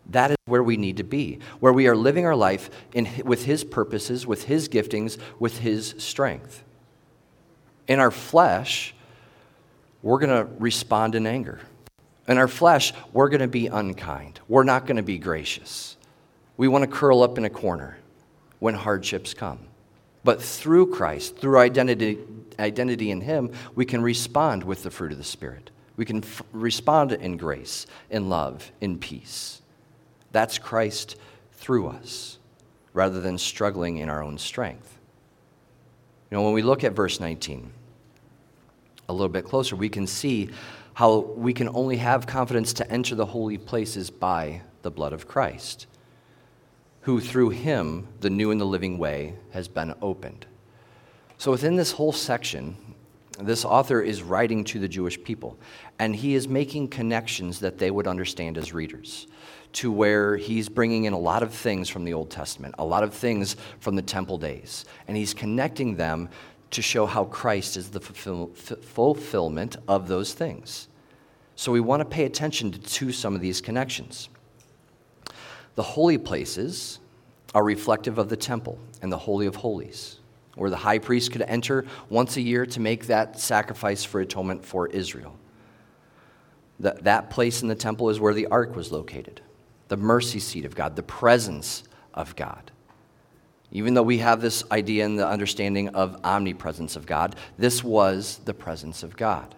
that 0.09 0.31
is 0.31 0.37
where 0.45 0.63
we 0.63 0.77
need 0.77 0.97
to 0.97 1.03
be, 1.03 1.39
where 1.59 1.73
we 1.73 1.87
are 1.87 1.95
living 1.95 2.25
our 2.25 2.35
life 2.35 2.69
in, 2.93 3.07
with 3.23 3.45
His 3.45 3.63
purposes, 3.63 4.25
with 4.25 4.45
His 4.45 4.67
giftings, 4.67 5.17
with 5.39 5.59
His 5.59 5.95
strength. 5.97 6.63
In 7.87 7.99
our 7.99 8.11
flesh, 8.11 8.93
we're 10.01 10.19
going 10.19 10.45
to 10.45 10.51
respond 10.59 11.15
in 11.15 11.27
anger. 11.27 11.59
In 12.27 12.37
our 12.37 12.47
flesh, 12.47 12.93
we're 13.13 13.29
going 13.29 13.41
to 13.41 13.47
be 13.47 13.67
unkind. 13.67 14.39
We're 14.47 14.63
not 14.63 14.85
going 14.85 14.97
to 14.97 15.03
be 15.03 15.17
gracious. 15.17 15.97
We 16.57 16.67
want 16.67 16.83
to 16.83 16.89
curl 16.89 17.23
up 17.23 17.37
in 17.37 17.45
a 17.45 17.49
corner 17.49 17.97
when 18.59 18.75
hardships 18.75 19.33
come. 19.33 19.59
But 20.23 20.41
through 20.41 20.93
Christ, 20.93 21.37
through 21.37 21.57
identity, 21.57 22.19
identity 22.61 23.11
in 23.11 23.21
Him, 23.21 23.51
we 23.75 23.85
can 23.85 24.01
respond 24.01 24.63
with 24.63 24.83
the 24.83 24.91
fruit 24.91 25.11
of 25.11 25.17
the 25.17 25.23
Spirit. 25.23 25.71
We 25.97 26.05
can 26.05 26.23
f- 26.23 26.41
respond 26.51 27.11
in 27.11 27.37
grace, 27.37 27.85
in 28.09 28.29
love, 28.29 28.71
in 28.79 28.97
peace. 28.97 29.61
That's 30.31 30.57
Christ 30.57 31.17
through 31.53 31.87
us, 31.87 32.37
rather 32.93 33.19
than 33.19 33.37
struggling 33.37 33.97
in 33.97 34.09
our 34.09 34.23
own 34.23 34.37
strength. 34.37 34.97
You 36.29 36.37
know, 36.37 36.43
when 36.43 36.53
we 36.53 36.61
look 36.61 36.83
at 36.83 36.93
verse 36.93 37.19
19 37.19 37.71
a 39.09 39.13
little 39.13 39.29
bit 39.29 39.43
closer, 39.43 39.75
we 39.75 39.89
can 39.89 40.07
see 40.07 40.49
how 40.93 41.17
we 41.19 41.53
can 41.53 41.67
only 41.69 41.97
have 41.97 42.25
confidence 42.25 42.71
to 42.73 42.89
enter 42.89 43.15
the 43.15 43.25
holy 43.25 43.57
places 43.57 44.09
by 44.09 44.61
the 44.83 44.91
blood 44.91 45.11
of 45.11 45.27
Christ 45.27 45.87
who 47.01 47.19
through 47.19 47.49
him, 47.49 48.07
the 48.19 48.29
new 48.29 48.51
and 48.51 48.61
the 48.61 48.65
living 48.65 48.97
way, 48.97 49.33
has 49.51 49.67
been 49.67 49.93
opened. 50.01 50.45
So 51.41 51.49
within 51.49 51.75
this 51.75 51.91
whole 51.91 52.11
section, 52.11 52.77
this 53.39 53.65
author 53.65 53.99
is 53.99 54.21
writing 54.21 54.63
to 54.65 54.77
the 54.77 54.87
Jewish 54.87 55.23
people, 55.23 55.57
and 55.97 56.15
he 56.15 56.35
is 56.35 56.47
making 56.47 56.89
connections 56.89 57.61
that 57.61 57.79
they 57.79 57.89
would 57.89 58.05
understand 58.05 58.59
as 58.59 58.73
readers, 58.73 59.25
to 59.73 59.91
where 59.91 60.37
he's 60.37 60.69
bringing 60.69 61.05
in 61.05 61.13
a 61.13 61.17
lot 61.17 61.41
of 61.41 61.51
things 61.51 61.89
from 61.89 62.05
the 62.05 62.13
Old 62.13 62.29
Testament, 62.29 62.75
a 62.77 62.85
lot 62.85 63.01
of 63.01 63.11
things 63.11 63.55
from 63.79 63.95
the 63.95 64.03
temple 64.03 64.37
days, 64.37 64.85
and 65.07 65.17
he's 65.17 65.33
connecting 65.33 65.95
them 65.95 66.29
to 66.69 66.83
show 66.83 67.07
how 67.07 67.25
Christ 67.25 67.75
is 67.75 67.89
the 67.89 67.99
fulfill- 67.99 68.51
fulfillment 68.83 69.77
of 69.87 70.07
those 70.07 70.35
things. 70.35 70.89
So 71.55 71.71
we 71.71 71.79
want 71.79 72.01
to 72.01 72.05
pay 72.05 72.25
attention 72.25 72.71
to, 72.71 72.79
to 72.79 73.11
some 73.11 73.33
of 73.33 73.41
these 73.41 73.61
connections. 73.61 74.29
The 75.73 75.81
holy 75.81 76.19
places 76.19 76.99
are 77.55 77.63
reflective 77.63 78.19
of 78.19 78.29
the 78.29 78.37
temple 78.37 78.77
and 79.01 79.11
the 79.11 79.17
Holy 79.17 79.47
of 79.47 79.55
Holies, 79.55 80.19
where 80.55 80.69
the 80.69 80.77
high 80.77 80.99
priest 80.99 81.31
could 81.31 81.41
enter 81.43 81.85
once 82.09 82.37
a 82.37 82.41
year 82.41 82.65
to 82.65 82.79
make 82.79 83.07
that 83.07 83.39
sacrifice 83.39 84.03
for 84.03 84.19
atonement 84.19 84.65
for 84.65 84.87
Israel. 84.87 85.37
That, 86.79 87.03
that 87.03 87.29
place 87.29 87.61
in 87.61 87.67
the 87.67 87.75
temple 87.75 88.09
is 88.09 88.19
where 88.19 88.33
the 88.33 88.47
ark 88.47 88.75
was 88.75 88.91
located, 88.91 89.41
the 89.87 89.97
mercy 89.97 90.39
seat 90.39 90.65
of 90.65 90.75
God, 90.75 90.95
the 90.95 91.03
presence 91.03 91.83
of 92.13 92.35
God. 92.35 92.71
Even 93.71 93.93
though 93.93 94.03
we 94.03 94.17
have 94.17 94.41
this 94.41 94.63
idea 94.71 95.05
and 95.05 95.17
the 95.17 95.27
understanding 95.27 95.89
of 95.89 96.19
omnipresence 96.23 96.95
of 96.95 97.05
God, 97.05 97.35
this 97.57 97.83
was 97.83 98.41
the 98.43 98.53
presence 98.53 99.03
of 99.03 99.15
God. 99.15 99.55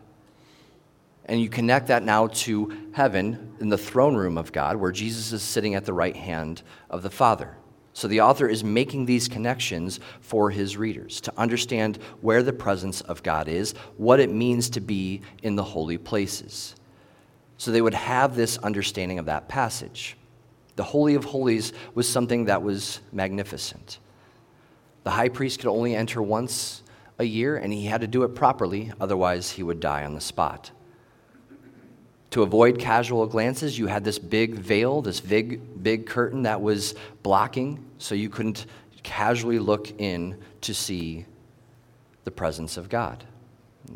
And 1.26 1.42
you 1.42 1.50
connect 1.50 1.88
that 1.88 2.04
now 2.04 2.28
to 2.28 2.90
heaven 2.94 3.56
in 3.60 3.70
the 3.70 3.78
throne 3.78 4.16
room 4.16 4.38
of 4.38 4.52
God, 4.52 4.76
where 4.76 4.92
Jesus 4.92 5.32
is 5.32 5.42
sitting 5.42 5.74
at 5.74 5.86
the 5.86 5.94
right 5.94 6.16
hand 6.16 6.62
of 6.90 7.02
the 7.02 7.10
Father. 7.10 7.56
So 7.94 8.08
the 8.08 8.22
author 8.22 8.48
is 8.48 8.64
making 8.64 9.06
these 9.06 9.28
connections 9.28 10.00
for 10.20 10.50
his 10.50 10.78
readers 10.78 11.22
to 11.22 11.34
understand 11.38 12.00
where 12.22 12.42
the 12.42 12.54
presence 12.54 13.02
of 13.02 13.22
God 13.22 13.48
is, 13.48 13.74
what 13.98 14.20
it 14.20 14.32
means 14.32 14.70
to 14.72 14.82
be 14.82 15.22
in 15.44 15.56
the 15.56 15.64
holy 15.64 16.00
places. 16.00 16.76
So 17.58 17.72
they 17.72 17.82
would 17.82 17.94
have 17.94 18.36
this 18.36 18.58
understanding 18.58 19.20
of 19.20 19.26
that 19.26 19.48
passage. 19.48 20.18
The 20.76 20.84
Holy 20.84 21.14
of 21.14 21.24
Holies 21.24 21.72
was 21.94 22.10
something 22.10 22.46
that 22.46 22.64
was 22.64 23.00
magnificent. 23.12 24.00
The 25.04 25.12
high 25.12 25.30
priest 25.30 25.60
could 25.60 25.70
only 25.70 25.96
enter 25.96 26.22
once 26.22 26.82
a 27.20 27.24
year, 27.24 27.58
and 27.58 27.72
he 27.72 27.86
had 27.86 28.02
to 28.02 28.08
do 28.08 28.24
it 28.24 28.30
properly, 28.30 28.92
otherwise, 29.00 29.52
he 29.52 29.62
would 29.62 29.80
die 29.80 30.04
on 30.04 30.16
the 30.16 30.22
spot. 30.22 30.72
To 32.34 32.42
avoid 32.42 32.80
casual 32.80 33.28
glances, 33.28 33.78
you 33.78 33.86
had 33.86 34.04
this 34.04 34.18
big 34.18 34.56
veil, 34.56 35.04
this 35.04 35.20
big, 35.20 35.84
big 35.84 36.08
curtain 36.08 36.42
that 36.42 36.60
was 36.60 36.96
blocking, 37.22 37.86
so 38.00 38.16
you 38.16 38.28
couldn't 38.28 38.66
casually 39.04 39.60
look 39.60 40.02
in 40.02 40.40
to 40.62 40.74
see 40.74 41.28
the 42.24 42.32
presence 42.32 42.76
of 42.76 42.90
God. 42.90 43.24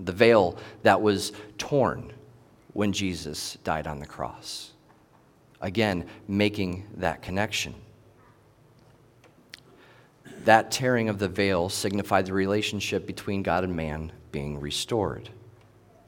The 0.03 0.11
veil 0.11 0.55
that 0.83 1.01
was 1.01 1.31
torn 1.57 2.13
when 2.73 2.93
Jesus 2.93 3.57
died 3.63 3.87
on 3.87 3.97
the 3.97 4.05
cross. 4.05 4.69
Again, 5.59 6.05
making 6.27 6.85
that 6.97 7.23
connection. 7.23 7.73
That 10.45 10.69
tearing 10.69 11.09
of 11.09 11.17
the 11.17 11.27
veil 11.27 11.69
signified 11.69 12.27
the 12.27 12.33
relationship 12.33 13.07
between 13.07 13.41
God 13.41 13.63
and 13.63 13.75
man 13.75 14.11
being 14.31 14.59
restored. 14.59 15.27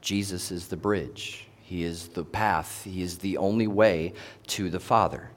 Jesus 0.00 0.52
is 0.52 0.68
the 0.68 0.76
bridge. 0.76 1.48
He 1.70 1.84
is 1.84 2.08
the 2.08 2.24
path, 2.24 2.82
He 2.82 3.00
is 3.00 3.18
the 3.18 3.36
only 3.36 3.68
way 3.68 4.14
to 4.48 4.70
the 4.70 4.80
Father. 4.80 5.30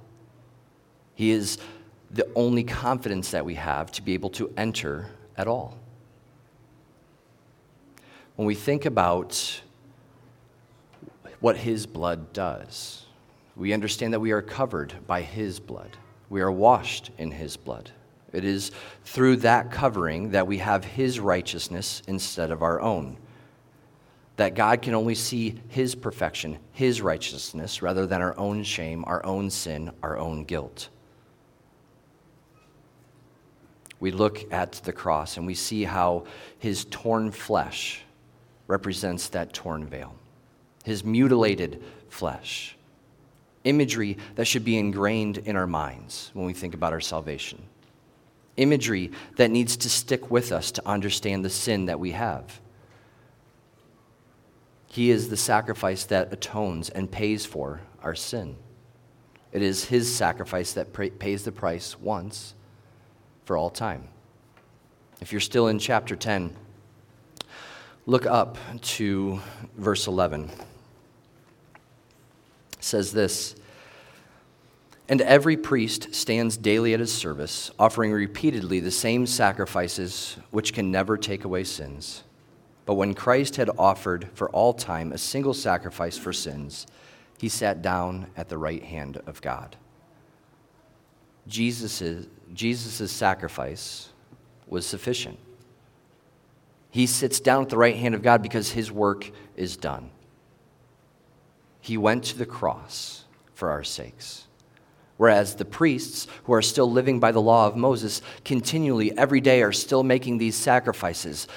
He 1.14 1.30
is 1.30 1.60
the 2.10 2.28
only 2.34 2.64
confidence 2.64 3.30
that 3.30 3.46
we 3.46 3.54
have 3.54 3.92
to 3.92 4.02
be 4.02 4.16
able 4.16 4.32
to 4.32 4.52
enter 4.58 5.10
at 5.38 5.48
all. 5.48 5.78
When 8.36 8.48
we 8.48 8.56
think 8.56 8.86
about 8.86 9.62
what 11.40 11.56
His 11.56 11.86
blood 11.86 12.34
does, 12.34 13.06
we 13.56 13.72
understand 13.72 14.12
that 14.14 14.20
we 14.20 14.32
are 14.32 14.42
covered 14.42 15.06
by 15.06 15.22
His 15.22 15.60
blood. 15.60 15.98
We 16.32 16.42
are 16.42 16.52
washed 16.52 17.12
in 17.20 17.30
His 17.30 17.58
blood. 17.58 17.92
It 18.32 18.44
is 18.44 18.72
through 19.06 19.36
that 19.38 19.70
covering 19.70 20.32
that 20.32 20.48
we 20.48 20.58
have 20.58 20.84
His 20.84 21.20
righteousness 21.20 22.02
instead 22.08 22.50
of 22.50 22.64
our 22.64 22.82
own 22.82 23.18
that 24.36 24.56
God 24.56 24.82
can 24.82 24.96
only 24.96 25.16
see 25.16 25.60
His 25.68 25.96
perfection, 25.96 26.58
His 26.72 27.02
righteousness, 27.02 27.82
rather 27.82 28.06
than 28.06 28.22
our 28.22 28.38
own 28.38 28.64
shame, 28.64 29.04
our 29.06 29.24
own 29.26 29.50
sin, 29.50 29.92
our 30.02 30.18
own 30.18 30.44
guilt. 30.44 30.90
We 34.00 34.12
look 34.12 34.52
at 34.52 34.74
the 34.84 34.92
cross 34.92 35.38
and 35.38 35.46
we 35.46 35.54
see 35.54 35.84
how 35.84 36.26
His 36.58 36.86
torn 36.86 37.32
flesh 37.32 38.02
represents 38.68 39.30
that 39.30 39.54
torn 39.54 39.86
veil, 39.86 40.16
His 40.84 41.04
mutilated 41.04 41.84
flesh. 42.10 42.76
Imagery 43.64 44.18
that 44.36 44.46
should 44.46 44.66
be 44.66 44.78
ingrained 44.78 45.38
in 45.38 45.56
our 45.56 45.68
minds 45.68 46.32
when 46.34 46.46
we 46.46 46.54
think 46.54 46.74
about 46.74 46.92
our 46.92 47.00
salvation. 47.00 47.62
Imagery 48.58 49.12
that 49.38 49.52
needs 49.52 49.78
to 49.78 49.90
stick 49.90 50.30
with 50.30 50.52
us 50.52 50.72
to 50.72 50.88
understand 50.88 51.46
the 51.46 51.50
sin 51.50 51.86
that 51.86 52.00
we 52.00 52.12
have 52.12 52.60
he 54.94 55.10
is 55.10 55.30
the 55.30 55.38
sacrifice 55.38 56.06
that 56.06 56.32
atones 56.32 56.90
and 56.92 57.10
pays 57.10 57.48
for 57.48 57.82
our 58.04 58.14
sin. 58.14 58.58
It 59.52 59.64
is 59.64 59.86
His 59.86 60.16
sacrifice 60.16 60.74
that 60.74 60.94
pays 61.18 61.44
the 61.44 61.52
price 61.52 62.00
once 62.00 62.54
for 63.44 63.58
all 63.58 63.72
time. 63.72 64.08
If 65.20 65.32
you're 65.32 65.42
still 65.42 65.68
in 65.68 65.80
chapter 65.80 66.16
10, 66.16 66.56
look 68.06 68.28
up 68.28 68.60
to 68.82 69.42
verse 69.80 70.06
11. 70.06 70.52
It 70.52 70.52
says 72.80 73.14
this 73.14 73.56
And 75.10 75.22
every 75.22 75.58
priest 75.58 76.14
stands 76.14 76.56
daily 76.56 76.94
at 76.94 77.00
his 77.00 77.12
service, 77.12 77.72
offering 77.80 78.12
repeatedly 78.12 78.80
the 78.80 78.92
same 78.92 79.26
sacrifices 79.26 80.38
which 80.52 80.72
can 80.72 80.92
never 80.92 81.18
take 81.18 81.46
away 81.46 81.64
sins. 81.64 82.22
But 82.86 82.96
when 82.96 83.14
Christ 83.14 83.56
had 83.56 83.70
offered 83.78 84.30
for 84.34 84.50
all 84.50 84.74
time 84.74 85.12
a 85.12 85.18
single 85.18 85.54
sacrifice 85.54 86.18
for 86.18 86.34
sins, 86.34 86.86
he 87.38 87.50
sat 87.50 87.82
down 87.82 88.28
at 88.36 88.50
the 88.50 88.58
right 88.58 88.84
hand 88.84 89.22
of 89.26 89.42
God. 89.42 89.76
Jesus' 91.48 92.28
Jesus' 92.54 93.12
sacrifice 93.12 94.10
was 94.68 94.86
sufficient. 94.86 95.40
He 96.92 97.08
sits 97.08 97.40
down 97.40 97.64
at 97.64 97.70
the 97.70 97.78
right 97.78 97.96
hand 97.96 98.14
of 98.14 98.22
God 98.22 98.44
because 98.44 98.72
his 98.72 98.92
work 98.92 99.32
is 99.56 99.76
done. 99.76 100.12
He 101.82 101.98
went 101.98 102.24
to 102.26 102.38
the 102.38 102.46
cross 102.46 103.26
for 103.56 103.72
our 103.72 103.84
sakes. 103.84 104.48
Whereas 105.18 105.56
the 105.56 105.66
priests, 105.66 106.28
who 106.44 106.54
are 106.54 106.62
still 106.62 106.90
living 106.90 107.20
by 107.20 107.32
the 107.32 107.42
law 107.42 107.68
of 107.68 107.76
Moses, 107.76 108.22
continually, 108.46 109.16
every 109.18 109.42
day, 109.42 109.62
are 109.64 109.72
still 109.72 110.04
making 110.04 110.38
these 110.38 110.56
sacrifices, 110.56 111.48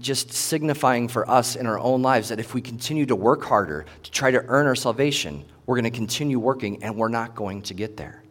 just 0.00 0.32
signifying 0.32 1.08
for 1.08 1.28
us 1.30 1.56
in 1.56 1.66
our 1.66 1.78
own 1.78 2.02
lives 2.02 2.30
that 2.30 2.40
if 2.40 2.54
we 2.54 2.60
continue 2.60 3.06
to 3.06 3.16
work 3.16 3.44
harder 3.44 3.84
to 4.02 4.10
try 4.10 4.30
to 4.30 4.42
earn 4.46 4.66
our 4.66 4.74
salvation, 4.74 5.44
we're 5.66 5.76
going 5.76 5.90
to 5.90 5.96
continue 5.96 6.38
working 6.38 6.82
and 6.82 6.96
we're 6.96 7.08
not 7.08 7.34
going 7.34 7.62
to 7.62 7.74
get 7.74 7.96
there. 7.96 8.22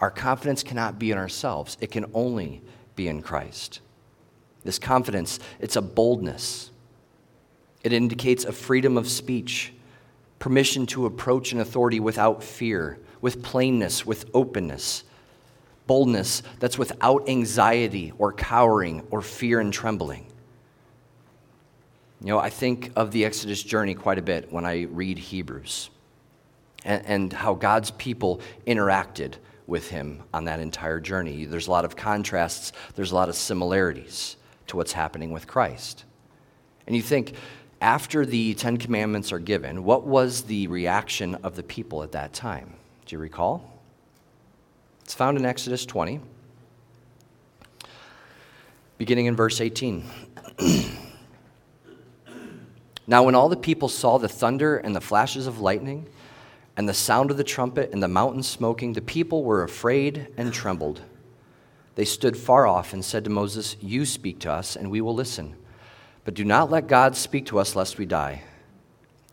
Our 0.00 0.10
confidence 0.10 0.62
cannot 0.62 0.98
be 0.98 1.10
in 1.10 1.18
ourselves, 1.18 1.76
it 1.80 1.90
can 1.90 2.06
only 2.14 2.62
be 2.94 3.08
in 3.08 3.22
Christ. 3.22 3.80
This 4.64 4.78
confidence, 4.78 5.38
it's 5.60 5.76
a 5.76 5.82
boldness. 5.82 6.70
It 7.84 7.92
indicates 7.92 8.44
a 8.44 8.52
freedom 8.52 8.98
of 8.98 9.08
speech, 9.08 9.72
permission 10.38 10.86
to 10.86 11.06
approach 11.06 11.52
an 11.52 11.60
authority 11.60 12.00
without 12.00 12.42
fear, 12.42 12.98
with 13.20 13.42
plainness, 13.42 14.04
with 14.04 14.28
openness. 14.34 15.04
Boldness 15.86 16.42
that's 16.58 16.78
without 16.78 17.28
anxiety 17.28 18.12
or 18.18 18.32
cowering 18.32 19.06
or 19.10 19.22
fear 19.22 19.60
and 19.60 19.72
trembling. 19.72 20.26
You 22.26 22.32
know, 22.32 22.40
I 22.40 22.50
think 22.50 22.90
of 22.96 23.12
the 23.12 23.24
Exodus 23.24 23.62
journey 23.62 23.94
quite 23.94 24.18
a 24.18 24.22
bit 24.22 24.52
when 24.52 24.64
I 24.64 24.82
read 24.90 25.16
Hebrews 25.16 25.90
and, 26.84 27.06
and 27.06 27.32
how 27.32 27.54
God's 27.54 27.92
people 27.92 28.40
interacted 28.66 29.34
with 29.68 29.88
him 29.90 30.24
on 30.34 30.46
that 30.46 30.58
entire 30.58 30.98
journey. 30.98 31.44
There's 31.44 31.68
a 31.68 31.70
lot 31.70 31.84
of 31.84 31.94
contrasts, 31.94 32.72
there's 32.96 33.12
a 33.12 33.14
lot 33.14 33.28
of 33.28 33.36
similarities 33.36 34.38
to 34.66 34.76
what's 34.76 34.90
happening 34.90 35.30
with 35.30 35.46
Christ. 35.46 36.04
And 36.88 36.96
you 36.96 37.02
think, 37.02 37.34
after 37.80 38.26
the 38.26 38.54
Ten 38.54 38.76
Commandments 38.76 39.30
are 39.30 39.38
given, 39.38 39.84
what 39.84 40.04
was 40.04 40.42
the 40.42 40.66
reaction 40.66 41.36
of 41.44 41.54
the 41.54 41.62
people 41.62 42.02
at 42.02 42.10
that 42.10 42.32
time? 42.32 42.74
Do 43.04 43.14
you 43.14 43.20
recall? 43.20 43.80
It's 45.04 45.14
found 45.14 45.38
in 45.38 45.46
Exodus 45.46 45.86
20, 45.86 46.18
beginning 48.98 49.26
in 49.26 49.36
verse 49.36 49.60
18. 49.60 50.04
now, 53.06 53.22
when 53.22 53.36
all 53.36 53.48
the 53.48 53.56
people 53.56 53.88
saw 53.88 54.18
the 54.18 54.28
thunder 54.28 54.76
and 54.76 54.94
the 54.94 55.00
flashes 55.00 55.46
of 55.46 55.60
lightning, 55.60 56.08
and 56.76 56.88
the 56.88 56.94
sound 56.94 57.30
of 57.30 57.36
the 57.36 57.44
trumpet 57.44 57.90
and 57.92 58.02
the 58.02 58.08
mountain 58.08 58.42
smoking, 58.42 58.92
the 58.92 59.00
people 59.00 59.44
were 59.44 59.62
afraid 59.62 60.28
and 60.36 60.52
trembled. 60.52 61.00
They 61.94 62.04
stood 62.04 62.36
far 62.36 62.66
off 62.66 62.92
and 62.92 63.04
said 63.04 63.24
to 63.24 63.30
Moses, 63.30 63.76
You 63.80 64.04
speak 64.04 64.40
to 64.40 64.52
us, 64.52 64.76
and 64.76 64.90
we 64.90 65.00
will 65.00 65.14
listen. 65.14 65.54
But 66.24 66.34
do 66.34 66.44
not 66.44 66.70
let 66.70 66.88
God 66.88 67.16
speak 67.16 67.46
to 67.46 67.58
us, 67.58 67.76
lest 67.76 67.96
we 67.96 68.04
die. 68.04 68.42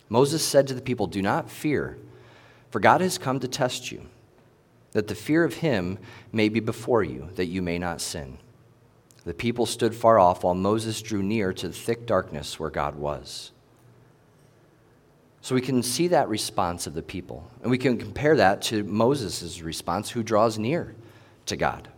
Moses 0.08 0.46
said 0.46 0.68
to 0.68 0.74
the 0.74 0.82
people, 0.82 1.08
Do 1.08 1.22
not 1.22 1.50
fear, 1.50 1.98
for 2.70 2.80
God 2.80 3.02
has 3.02 3.18
come 3.18 3.40
to 3.40 3.48
test 3.48 3.92
you, 3.92 4.06
that 4.92 5.08
the 5.08 5.16
fear 5.16 5.44
of 5.44 5.56
him 5.56 5.98
may 6.32 6.48
be 6.48 6.60
before 6.60 7.04
you, 7.04 7.30
that 7.36 7.48
you 7.48 7.62
may 7.62 7.80
not 7.80 8.00
sin. 8.00 8.38
The 9.26 9.34
people 9.34 9.66
stood 9.66 9.96
far 9.96 10.20
off 10.20 10.44
while 10.44 10.54
Moses 10.54 11.02
drew 11.02 11.24
near 11.24 11.52
to 11.54 11.68
the 11.68 11.74
thick 11.74 12.06
darkness 12.06 12.60
where 12.60 12.70
God 12.70 12.96
was. 12.96 13.53
So 15.44 15.56
we 15.56 15.62
can 15.62 15.84
see 15.84 16.08
that 16.08 16.30
response 16.30 16.88
of 16.88 16.94
the 16.94 17.04
people. 17.04 17.52
And 17.62 17.70
we 17.70 17.78
can 17.78 17.98
compare 17.98 18.38
that 18.38 18.62
to 18.64 18.86
Moses' 18.86 19.62
response, 19.62 20.10
who 20.10 20.24
draws 20.24 20.58
near 20.58 20.96
to 21.48 21.58
God. 21.58 21.90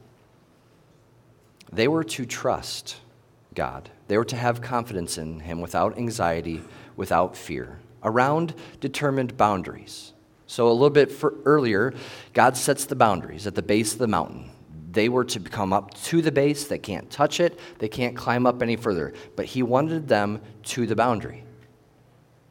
They 1.71 1.87
were 1.87 2.03
to 2.05 2.25
trust 2.25 2.97
God, 3.53 3.91
they 4.07 4.17
were 4.17 4.25
to 4.25 4.35
have 4.35 4.61
confidence 4.61 5.19
in 5.19 5.41
Him 5.41 5.61
without 5.61 5.95
anxiety, 5.95 6.61
without 6.95 7.37
fear, 7.37 7.77
around 8.03 8.55
determined 8.79 9.37
boundaries. 9.37 10.13
So, 10.47 10.67
a 10.67 10.73
little 10.73 10.89
bit 10.89 11.13
earlier, 11.45 11.93
God 12.33 12.57
sets 12.57 12.85
the 12.85 12.95
boundaries 12.95 13.45
at 13.45 13.53
the 13.53 13.61
base 13.61 13.93
of 13.93 13.99
the 13.99 14.07
mountain. 14.07 14.49
They 14.91 15.07
were 15.07 15.23
to 15.23 15.39
come 15.39 15.71
up 15.71 15.93
to 16.05 16.23
the 16.23 16.31
base. 16.31 16.65
They 16.65 16.79
can't 16.79 17.11
touch 17.11 17.39
it. 17.39 17.59
They 17.77 17.89
can't 17.89 18.17
climb 18.17 18.47
up 18.47 18.63
any 18.63 18.75
further. 18.75 19.13
But 19.35 19.45
he 19.45 19.61
wanted 19.61 20.07
them 20.07 20.41
to 20.63 20.87
the 20.87 20.95
boundary. 20.95 21.44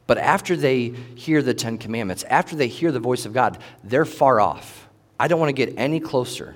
But 0.07 0.17
after 0.17 0.55
they 0.55 0.89
hear 1.15 1.41
the 1.41 1.53
Ten 1.53 1.77
Commandments, 1.77 2.23
after 2.29 2.55
they 2.55 2.67
hear 2.67 2.91
the 2.91 2.99
voice 2.99 3.25
of 3.25 3.33
God, 3.33 3.57
they're 3.83 4.05
far 4.05 4.39
off. 4.39 4.87
I 5.19 5.27
don't 5.27 5.39
want 5.39 5.49
to 5.49 5.65
get 5.65 5.73
any 5.77 5.99
closer 5.99 6.55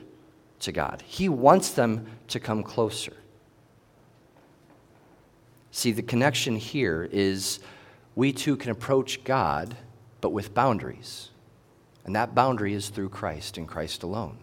to 0.59 0.71
God. 0.71 1.03
He 1.05 1.29
wants 1.29 1.71
them 1.71 2.05
to 2.27 2.39
come 2.39 2.63
closer. 2.63 3.13
See, 5.71 5.91
the 5.91 6.01
connection 6.01 6.55
here 6.57 7.07
is 7.11 7.59
we 8.15 8.33
too 8.33 8.57
can 8.57 8.71
approach 8.71 9.23
God, 9.23 9.77
but 10.21 10.31
with 10.31 10.53
boundaries. 10.53 11.29
And 12.05 12.15
that 12.15 12.35
boundary 12.35 12.73
is 12.73 12.89
through 12.89 13.09
Christ 13.09 13.57
and 13.57 13.67
Christ 13.67 14.03
alone. 14.03 14.37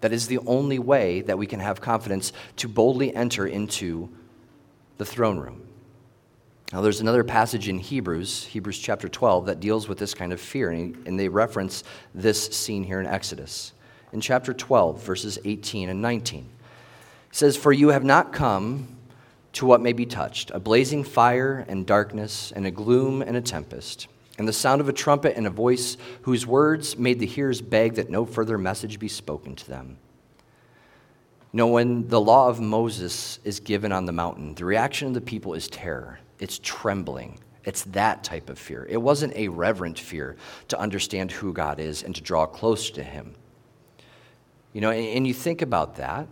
That 0.00 0.12
is 0.12 0.26
the 0.26 0.38
only 0.38 0.78
way 0.78 1.22
that 1.22 1.38
we 1.38 1.46
can 1.46 1.60
have 1.60 1.80
confidence 1.80 2.32
to 2.56 2.68
boldly 2.68 3.14
enter 3.14 3.46
into 3.46 4.10
the 4.98 5.04
throne 5.04 5.38
room. 5.38 5.62
Now, 6.74 6.80
there's 6.80 7.00
another 7.00 7.22
passage 7.22 7.68
in 7.68 7.78
Hebrews, 7.78 8.46
Hebrews 8.46 8.80
chapter 8.80 9.08
12, 9.08 9.46
that 9.46 9.60
deals 9.60 9.86
with 9.86 9.96
this 9.96 10.12
kind 10.12 10.32
of 10.32 10.40
fear, 10.40 10.72
and 10.72 11.20
they 11.20 11.28
reference 11.28 11.84
this 12.12 12.46
scene 12.46 12.82
here 12.82 12.98
in 12.98 13.06
Exodus. 13.06 13.72
In 14.12 14.20
chapter 14.20 14.52
12, 14.52 15.00
verses 15.00 15.38
18 15.44 15.88
and 15.88 16.02
19, 16.02 16.40
it 16.40 16.46
says, 17.30 17.56
For 17.56 17.72
you 17.72 17.90
have 17.90 18.02
not 18.02 18.32
come 18.32 18.88
to 19.52 19.66
what 19.66 19.82
may 19.82 19.92
be 19.92 20.04
touched 20.04 20.50
a 20.50 20.58
blazing 20.58 21.04
fire 21.04 21.64
and 21.68 21.86
darkness, 21.86 22.50
and 22.50 22.66
a 22.66 22.72
gloom 22.72 23.22
and 23.22 23.36
a 23.36 23.40
tempest, 23.40 24.08
and 24.36 24.48
the 24.48 24.52
sound 24.52 24.80
of 24.80 24.88
a 24.88 24.92
trumpet 24.92 25.36
and 25.36 25.46
a 25.46 25.50
voice 25.50 25.96
whose 26.22 26.44
words 26.44 26.98
made 26.98 27.20
the 27.20 27.26
hearers 27.26 27.60
beg 27.60 27.94
that 27.94 28.10
no 28.10 28.26
further 28.26 28.58
message 28.58 28.98
be 28.98 29.06
spoken 29.06 29.54
to 29.54 29.68
them. 29.68 29.96
Know, 31.52 31.68
when 31.68 32.08
the 32.08 32.20
law 32.20 32.48
of 32.48 32.58
Moses 32.58 33.38
is 33.44 33.60
given 33.60 33.92
on 33.92 34.06
the 34.06 34.12
mountain, 34.12 34.56
the 34.56 34.64
reaction 34.64 35.06
of 35.06 35.14
the 35.14 35.20
people 35.20 35.54
is 35.54 35.68
terror 35.68 36.18
it's 36.38 36.60
trembling. 36.62 37.38
It's 37.64 37.82
that 37.84 38.24
type 38.24 38.50
of 38.50 38.58
fear. 38.58 38.86
It 38.90 38.98
wasn't 38.98 39.34
a 39.36 39.48
reverent 39.48 39.98
fear 39.98 40.36
to 40.68 40.78
understand 40.78 41.32
who 41.32 41.52
God 41.52 41.80
is 41.80 42.02
and 42.02 42.14
to 42.14 42.20
draw 42.20 42.46
close 42.46 42.90
to 42.90 43.02
Him. 43.02 43.34
You 44.72 44.80
know, 44.80 44.90
and 44.90 45.26
you 45.26 45.32
think 45.32 45.62
about 45.62 45.96
that, 45.96 46.26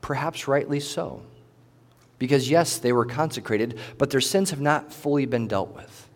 perhaps 0.00 0.46
rightly 0.46 0.78
so. 0.78 1.22
Because, 2.18 2.50
yes, 2.50 2.78
they 2.78 2.92
were 2.92 3.06
consecrated, 3.06 3.78
but 3.96 4.10
their 4.10 4.20
sins 4.20 4.50
have 4.50 4.60
not 4.60 4.92
fully 4.92 5.24
been 5.24 5.48
dealt 5.48 5.74
with. 5.74 6.08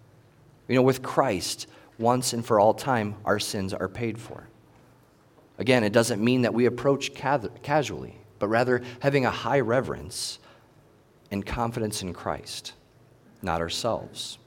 You 0.69 0.77
know, 0.77 0.83
with 0.83 1.03
Christ, 1.03 1.67
once 1.99 2.33
and 2.33 2.45
for 2.45 2.61
all 2.61 2.75
time, 2.75 3.17
our 3.25 3.39
sins 3.39 3.73
are 3.73 3.89
paid 3.89 4.19
for. 4.19 4.49
Again, 5.59 5.85
it 5.85 5.93
doesn't 5.93 6.23
mean 6.23 6.43
that 6.43 6.55
we 6.55 6.67
approach 6.67 7.15
casually, 7.15 8.17
but 8.39 8.49
rather 8.49 8.83
having 9.01 9.25
a 9.25 9.31
high 9.31 9.61
reverence 9.61 10.39
and 11.33 11.45
confidence 11.45 12.03
in 12.03 12.13
Christ, 12.13 12.75
not 13.41 13.63
ourselves. 13.63 14.39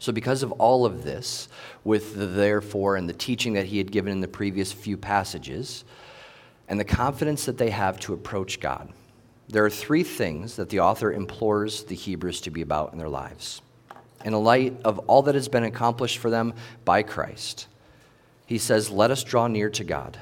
So, 0.00 0.12
because 0.12 0.42
of 0.42 0.52
all 0.52 0.84
of 0.84 1.04
this, 1.04 1.48
with 1.84 2.14
the 2.16 2.26
therefore 2.26 2.96
and 2.96 3.08
the 3.08 3.14
teaching 3.14 3.54
that 3.54 3.66
he 3.66 3.78
had 3.78 3.90
given 3.90 4.12
in 4.12 4.20
the 4.20 4.28
previous 4.28 4.72
few 4.72 4.96
passages, 4.96 5.84
and 6.68 6.78
the 6.78 6.84
confidence 6.84 7.46
that 7.46 7.58
they 7.58 7.70
have 7.70 7.98
to 8.00 8.12
approach 8.12 8.60
God, 8.60 8.92
there 9.48 9.64
are 9.64 9.70
three 9.70 10.02
things 10.02 10.56
that 10.56 10.68
the 10.68 10.80
author 10.80 11.12
implores 11.12 11.84
the 11.84 11.94
Hebrews 11.94 12.42
to 12.42 12.50
be 12.50 12.60
about 12.60 12.92
in 12.92 12.98
their 12.98 13.08
lives. 13.08 13.62
In 14.24 14.32
the 14.32 14.38
light 14.38 14.76
of 14.84 14.98
all 15.00 15.22
that 15.22 15.34
has 15.36 15.48
been 15.48 15.64
accomplished 15.64 16.18
for 16.18 16.28
them 16.28 16.54
by 16.84 17.02
Christ, 17.02 17.68
he 18.46 18.58
says, 18.58 18.90
Let 18.90 19.10
us 19.10 19.22
draw 19.22 19.46
near 19.46 19.70
to 19.70 19.84
God. 19.84 20.18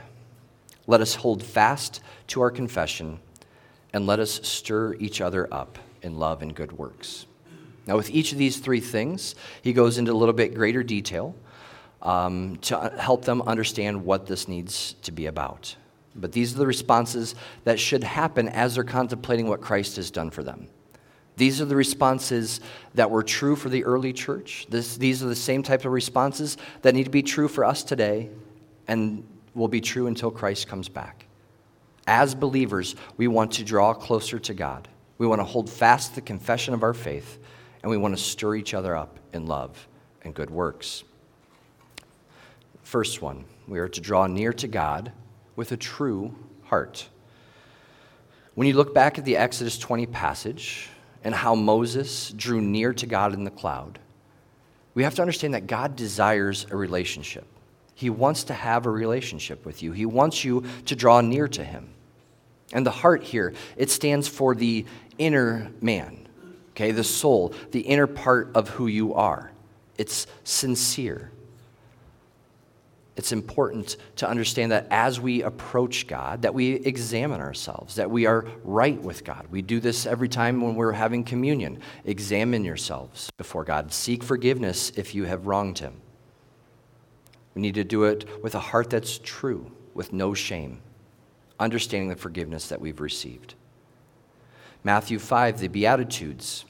Let 0.87 1.01
us 1.01 1.17
hold 1.17 1.43
fast 1.43 2.01
to 2.29 2.43
our 2.43 2.51
confession 2.51 3.21
and 3.97 4.07
let 4.07 4.21
us 4.21 4.47
stir 4.47 4.93
each 5.01 5.23
other 5.23 5.49
up 5.51 5.79
in 6.03 6.19
love 6.19 6.43
and 6.43 6.55
good 6.55 6.71
works. 6.71 7.25
Now, 7.87 7.97
with 7.97 8.11
each 8.11 8.31
of 8.31 8.37
these 8.37 8.59
three 8.59 8.81
things, 8.81 9.35
he 9.63 9.73
goes 9.73 9.97
into 9.97 10.13
a 10.13 10.15
little 10.15 10.35
bit 10.35 10.55
greater 10.55 10.83
detail 10.83 11.35
um, 12.03 12.57
to 12.57 12.93
help 12.99 13.25
them 13.25 13.41
understand 13.41 14.05
what 14.05 14.27
this 14.27 14.49
needs 14.49 14.97
to 15.05 15.13
be 15.13 15.25
about. 15.25 15.75
But 16.15 16.33
these 16.33 16.55
are 16.55 16.59
the 16.59 16.67
responses 16.67 17.37
that 17.65 17.81
should 17.81 18.05
happen 18.05 18.51
as 18.51 18.75
they're 18.75 18.85
contemplating 18.85 19.49
what 19.49 19.63
Christ 19.63 19.97
has 19.97 20.11
done 20.11 20.29
for 20.29 20.43
them. 20.43 20.69
These 21.39 21.63
are 21.63 21.67
the 21.67 21.77
responses 21.77 22.61
that 22.97 23.11
were 23.11 23.23
true 23.23 23.57
for 23.57 23.71
the 23.71 23.83
early 23.85 24.13
church. 24.13 24.67
This, 24.69 24.99
these 24.99 25.23
are 25.23 25.27
the 25.27 25.35
same 25.35 25.63
type 25.63 25.87
of 25.87 25.93
responses 25.93 26.59
that 26.83 26.95
need 26.95 27.05
to 27.05 27.11
be 27.11 27.23
true 27.23 27.49
for 27.49 27.65
us 27.65 27.83
today 27.83 28.29
and 28.89 29.27
will 29.55 29.69
be 29.69 29.81
true 29.81 30.07
until 30.07 30.31
Christ 30.31 30.69
comes 30.69 30.91
back. 30.91 31.26
As 32.07 32.35
believers, 32.35 32.95
we 33.17 33.27
want 33.27 33.53
to 33.53 33.65
draw 33.65 33.93
closer 33.93 34.39
to 34.39 34.55
God. 34.55 34.89
We 35.19 35.27
want 35.27 35.41
to 35.41 35.45
hold 35.45 35.69
fast 35.69 36.15
the 36.15 36.21
confession 36.21 36.75
of 36.75 36.83
our 36.83 36.95
faith, 36.95 37.39
and 37.83 37.91
we 37.91 37.97
want 37.97 38.17
to 38.17 38.23
stir 38.23 38.57
each 38.57 38.75
other 38.75 38.95
up 38.95 39.19
in 39.33 39.47
love 39.47 39.89
and 40.23 40.35
good 40.35 40.51
works. 40.51 41.05
First 42.83 43.23
one 43.23 43.45
We 43.67 43.81
are 43.81 43.89
to 43.89 44.01
draw 44.01 44.27
near 44.27 44.53
to 44.55 44.69
God 44.69 45.13
with 45.57 45.73
a 45.73 45.77
true 45.77 46.35
heart. 46.65 47.09
When 48.55 48.69
you 48.69 48.75
look 48.75 48.95
back 48.95 49.19
at 49.19 49.25
the 49.25 49.37
Exodus 49.37 49.79
20 49.79 50.07
passage 50.07 50.89
and 51.25 51.35
how 51.35 51.55
Moses 51.55 52.31
drew 52.31 52.61
near 52.61 52.93
to 52.95 53.07
God 53.07 53.35
in 53.35 53.45
the 53.45 53.51
cloud, 53.51 53.99
we 54.95 55.03
have 55.03 55.15
to 55.17 55.23
understand 55.23 55.55
that 55.55 55.67
God 55.67 55.97
desires 55.97 56.67
a 56.71 56.77
relationship. 56.77 57.47
He 57.95 58.09
wants 58.09 58.45
to 58.45 58.55
have 58.55 58.87
a 58.87 58.91
relationship 58.91 59.67
with 59.67 59.83
you, 59.83 59.93
He 59.93 60.07
wants 60.07 60.45
you 60.45 60.65
to 60.87 60.95
draw 60.95 61.21
near 61.21 61.49
to 61.49 61.65
Him. 61.65 61.89
And 62.73 62.85
the 62.85 62.91
heart 62.91 63.23
here, 63.23 63.55
it 63.77 63.91
stands 63.91 64.29
for 64.29 64.55
the 64.55 64.85
inner 65.19 65.71
man, 65.81 66.27
okay, 66.71 66.91
the 66.91 67.05
soul, 67.05 67.55
the 67.71 67.81
inner 67.81 68.07
part 68.07 68.51
of 68.55 68.69
who 68.71 68.87
you 68.87 69.15
are. 69.15 69.53
It's 69.97 70.27
sincere 70.45 71.31
it's 73.17 73.33
important 73.33 73.97
to 74.17 74.29
understand 74.29 74.73
that 74.73 74.87
as 74.91 75.19
we 75.19 75.43
approach 75.43 76.07
God, 76.07 76.43
that 76.43 76.53
we 76.53 76.75
examine 76.75 77.41
ourselves, 77.41 77.95
that 77.95 78.11
we 78.11 78.27
are 78.27 78.45
right 78.63 79.01
with 79.01 79.25
God. 79.25 79.47
We 79.51 79.63
do 79.63 79.81
this 79.81 80.05
every 80.05 80.29
time 80.29 80.61
when 80.61 80.75
we're 80.75 80.93
having 80.93 81.25
communion. 81.25 81.81
Examine 82.05 82.63
yourselves 82.63 83.31
before 83.39 83.65
God. 83.65 83.91
Seek 83.91 84.23
forgiveness 84.23 84.93
if 84.97 85.15
you 85.15 85.25
have 85.25 85.47
wronged 85.47 85.79
him. 85.79 85.95
We 87.55 87.63
need 87.63 87.75
to 87.77 87.85
do 87.85 88.05
it 88.05 88.43
with 88.43 88.55
a 88.55 88.61
heart 88.61 88.91
that's 88.91 89.19
true, 89.23 89.73
with 89.95 90.13
no 90.13 90.35
shame, 90.35 90.83
understanding 91.59 92.09
the 92.09 92.17
forgiveness 92.17 92.69
that 92.69 92.81
we've 92.81 93.01
received. 93.01 93.55
Matthew 94.85 95.19
5, 95.19 95.61
the 95.61 95.69
Beatitudes. 95.69 96.65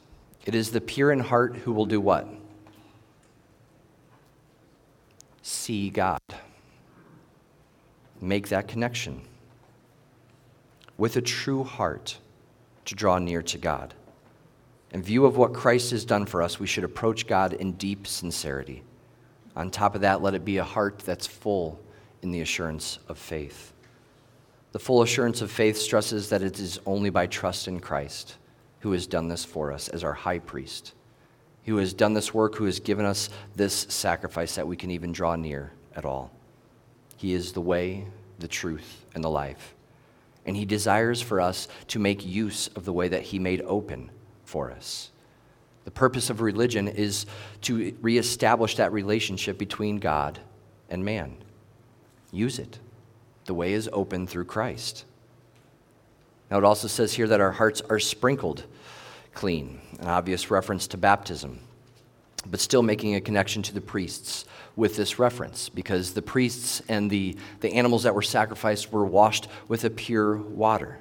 It 0.44 0.54
is 0.54 0.70
the 0.70 0.80
pure 0.80 1.12
in 1.12 1.20
heart 1.20 1.56
who 1.56 1.72
will 1.72 1.86
do 1.86 2.00
what? 2.00 2.28
see 5.46 5.90
God. 5.90 6.20
Make 8.20 8.48
that 8.48 8.66
connection 8.66 9.22
with 10.98 11.16
a 11.16 11.22
true 11.22 11.62
heart 11.62 12.18
to 12.86 12.94
draw 12.94 13.18
near 13.18 13.42
to 13.42 13.58
God. 13.58 13.94
In 14.90 15.02
view 15.02 15.24
of 15.24 15.36
what 15.36 15.52
Christ 15.52 15.90
has 15.90 16.04
done 16.04 16.26
for 16.26 16.42
us, 16.42 16.58
we 16.58 16.66
should 16.66 16.84
approach 16.84 17.26
God 17.26 17.52
in 17.52 17.72
deep 17.72 18.06
sincerity. 18.06 18.82
On 19.54 19.70
top 19.70 19.94
of 19.94 20.00
that, 20.00 20.22
let 20.22 20.34
it 20.34 20.44
be 20.44 20.56
a 20.58 20.64
heart 20.64 20.98
that's 21.00 21.26
full 21.26 21.80
in 22.22 22.30
the 22.30 22.40
assurance 22.40 22.98
of 23.08 23.18
faith. 23.18 23.72
The 24.76 24.80
full 24.80 25.00
assurance 25.00 25.40
of 25.40 25.50
faith 25.50 25.78
stresses 25.78 26.28
that 26.28 26.42
it 26.42 26.60
is 26.60 26.80
only 26.84 27.08
by 27.08 27.28
trust 27.28 27.66
in 27.66 27.80
Christ 27.80 28.36
who 28.80 28.92
has 28.92 29.06
done 29.06 29.26
this 29.26 29.42
for 29.42 29.72
us 29.72 29.88
as 29.88 30.04
our 30.04 30.12
high 30.12 30.38
priest 30.38 30.92
who 31.64 31.78
has 31.78 31.94
done 31.94 32.12
this 32.12 32.34
work, 32.34 32.56
who 32.56 32.66
has 32.66 32.78
given 32.78 33.06
us 33.06 33.30
this 33.54 33.86
sacrifice 33.88 34.54
that 34.56 34.68
we 34.68 34.76
can 34.76 34.90
even 34.90 35.12
draw 35.12 35.34
near 35.34 35.72
at 35.94 36.04
all. 36.04 36.30
He 37.16 37.32
is 37.32 37.54
the 37.54 37.60
way, 37.62 38.06
the 38.38 38.48
truth, 38.48 39.06
and 39.14 39.24
the 39.24 39.30
life. 39.30 39.74
And 40.44 40.54
He 40.54 40.66
desires 40.66 41.22
for 41.22 41.40
us 41.40 41.68
to 41.88 41.98
make 41.98 42.26
use 42.26 42.68
of 42.76 42.84
the 42.84 42.92
way 42.92 43.08
that 43.08 43.22
He 43.22 43.38
made 43.38 43.62
open 43.62 44.10
for 44.44 44.70
us. 44.70 45.10
The 45.86 45.90
purpose 45.90 46.28
of 46.28 46.42
religion 46.42 46.86
is 46.86 47.24
to 47.62 47.96
reestablish 48.02 48.76
that 48.76 48.92
relationship 48.92 49.56
between 49.56 50.00
God 50.00 50.38
and 50.90 51.02
man. 51.02 51.38
Use 52.30 52.58
it. 52.58 52.78
The 53.46 53.54
way 53.54 53.72
is 53.72 53.88
open 53.92 54.26
through 54.26 54.44
Christ. 54.44 55.04
Now, 56.50 56.58
it 56.58 56.64
also 56.64 56.88
says 56.88 57.14
here 57.14 57.26
that 57.28 57.40
our 57.40 57.52
hearts 57.52 57.80
are 57.88 57.98
sprinkled 57.98 58.64
clean, 59.34 59.80
an 60.00 60.08
obvious 60.08 60.50
reference 60.50 60.86
to 60.88 60.96
baptism, 60.96 61.60
but 62.46 62.58
still 62.58 62.82
making 62.82 63.14
a 63.14 63.20
connection 63.20 63.62
to 63.62 63.74
the 63.74 63.80
priests 63.80 64.46
with 64.74 64.96
this 64.96 65.18
reference 65.18 65.68
because 65.68 66.14
the 66.14 66.22
priests 66.22 66.82
and 66.88 67.10
the, 67.10 67.36
the 67.60 67.72
animals 67.74 68.04
that 68.04 68.14
were 68.14 68.22
sacrificed 68.22 68.92
were 68.92 69.04
washed 69.04 69.48
with 69.68 69.84
a 69.84 69.90
pure 69.90 70.36
water. 70.36 70.98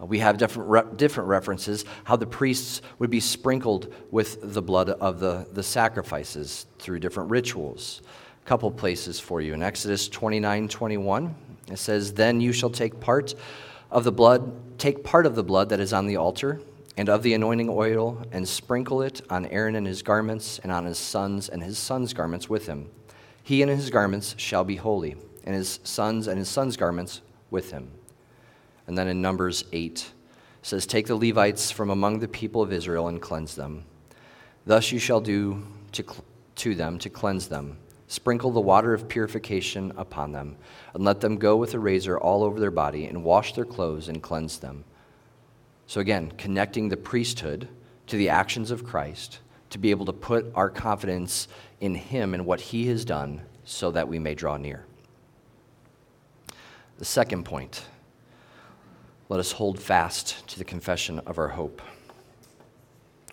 Uh, 0.00 0.06
we 0.06 0.18
have 0.18 0.36
different, 0.36 0.68
re- 0.68 0.96
different 0.96 1.28
references 1.28 1.84
how 2.04 2.16
the 2.16 2.26
priests 2.26 2.82
would 2.98 3.10
be 3.10 3.20
sprinkled 3.20 3.92
with 4.10 4.38
the 4.42 4.62
blood 4.62 4.90
of 4.90 5.20
the, 5.20 5.46
the 5.52 5.62
sacrifices 5.62 6.66
through 6.78 6.98
different 6.98 7.30
rituals. 7.30 8.02
Couple 8.44 8.70
places 8.70 9.20
for 9.20 9.40
you. 9.40 9.54
In 9.54 9.62
Exodus 9.62 10.08
29 10.08 10.68
21, 10.68 11.34
it 11.70 11.78
says, 11.78 12.14
Then 12.14 12.40
you 12.40 12.52
shall 12.52 12.70
take 12.70 12.98
part 13.00 13.34
of 13.90 14.04
the 14.04 14.12
blood, 14.12 14.78
take 14.78 15.04
part 15.04 15.26
of 15.26 15.34
the 15.34 15.44
blood 15.44 15.68
that 15.68 15.80
is 15.80 15.92
on 15.92 16.06
the 16.06 16.16
altar 16.16 16.60
and 16.96 17.08
of 17.08 17.22
the 17.22 17.34
anointing 17.34 17.68
oil, 17.70 18.22
and 18.32 18.46
sprinkle 18.46 19.00
it 19.00 19.22
on 19.30 19.46
Aaron 19.46 19.76
and 19.76 19.86
his 19.86 20.02
garments, 20.02 20.58
and 20.58 20.70
on 20.70 20.84
his 20.84 20.98
sons 20.98 21.48
and 21.48 21.62
his 21.62 21.78
sons' 21.78 22.12
garments 22.12 22.50
with 22.50 22.66
him. 22.66 22.90
He 23.42 23.62
and 23.62 23.70
his 23.70 23.88
garments 23.88 24.34
shall 24.36 24.64
be 24.64 24.76
holy, 24.76 25.16
and 25.44 25.54
his 25.54 25.80
sons 25.84 26.26
and 26.26 26.38
his 26.38 26.48
sons' 26.48 26.76
garments 26.76 27.22
with 27.50 27.70
him. 27.70 27.90
And 28.86 28.98
then 28.98 29.08
in 29.08 29.22
Numbers 29.22 29.64
8, 29.72 30.12
says, 30.62 30.86
Take 30.86 31.06
the 31.06 31.16
Levites 31.16 31.70
from 31.70 31.90
among 31.90 32.18
the 32.18 32.28
people 32.28 32.62
of 32.62 32.72
Israel 32.72 33.08
and 33.08 33.20
cleanse 33.20 33.54
them. 33.54 33.84
Thus 34.64 34.92
you 34.92 34.98
shall 34.98 35.20
do 35.20 35.64
to, 35.92 36.04
to 36.56 36.74
them 36.74 36.98
to 37.00 37.10
cleanse 37.10 37.48
them. 37.48 37.78
Sprinkle 38.12 38.50
the 38.50 38.60
water 38.60 38.92
of 38.92 39.08
purification 39.08 39.90
upon 39.96 40.32
them, 40.32 40.54
and 40.92 41.02
let 41.02 41.22
them 41.22 41.38
go 41.38 41.56
with 41.56 41.72
a 41.72 41.78
razor 41.78 42.18
all 42.18 42.44
over 42.44 42.60
their 42.60 42.70
body, 42.70 43.06
and 43.06 43.24
wash 43.24 43.54
their 43.54 43.64
clothes 43.64 44.06
and 44.06 44.22
cleanse 44.22 44.58
them. 44.58 44.84
So, 45.86 45.98
again, 45.98 46.30
connecting 46.36 46.90
the 46.90 46.98
priesthood 46.98 47.68
to 48.08 48.18
the 48.18 48.28
actions 48.28 48.70
of 48.70 48.84
Christ 48.84 49.38
to 49.70 49.78
be 49.78 49.90
able 49.90 50.04
to 50.04 50.12
put 50.12 50.44
our 50.54 50.68
confidence 50.68 51.48
in 51.80 51.94
Him 51.94 52.34
and 52.34 52.44
what 52.44 52.60
He 52.60 52.86
has 52.88 53.06
done 53.06 53.40
so 53.64 53.90
that 53.92 54.08
we 54.08 54.18
may 54.18 54.34
draw 54.34 54.58
near. 54.58 54.84
The 56.98 57.06
second 57.06 57.44
point 57.46 57.86
let 59.30 59.40
us 59.40 59.52
hold 59.52 59.80
fast 59.80 60.46
to 60.48 60.58
the 60.58 60.64
confession 60.64 61.18
of 61.20 61.38
our 61.38 61.48
hope 61.48 61.80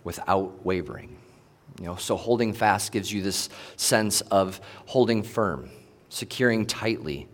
without 0.06 0.66
wavering. 0.66 1.19
You 1.80 1.86
know, 1.86 1.96
so 1.96 2.18
holding 2.18 2.54
fast 2.54 2.92
gives 2.92 3.12
you 3.12 3.24
this 3.24 3.50
sense 3.78 4.20
of 4.22 4.60
holding 4.86 5.24
firm, 5.24 5.70
securing 6.10 6.66
tightly 6.66 7.28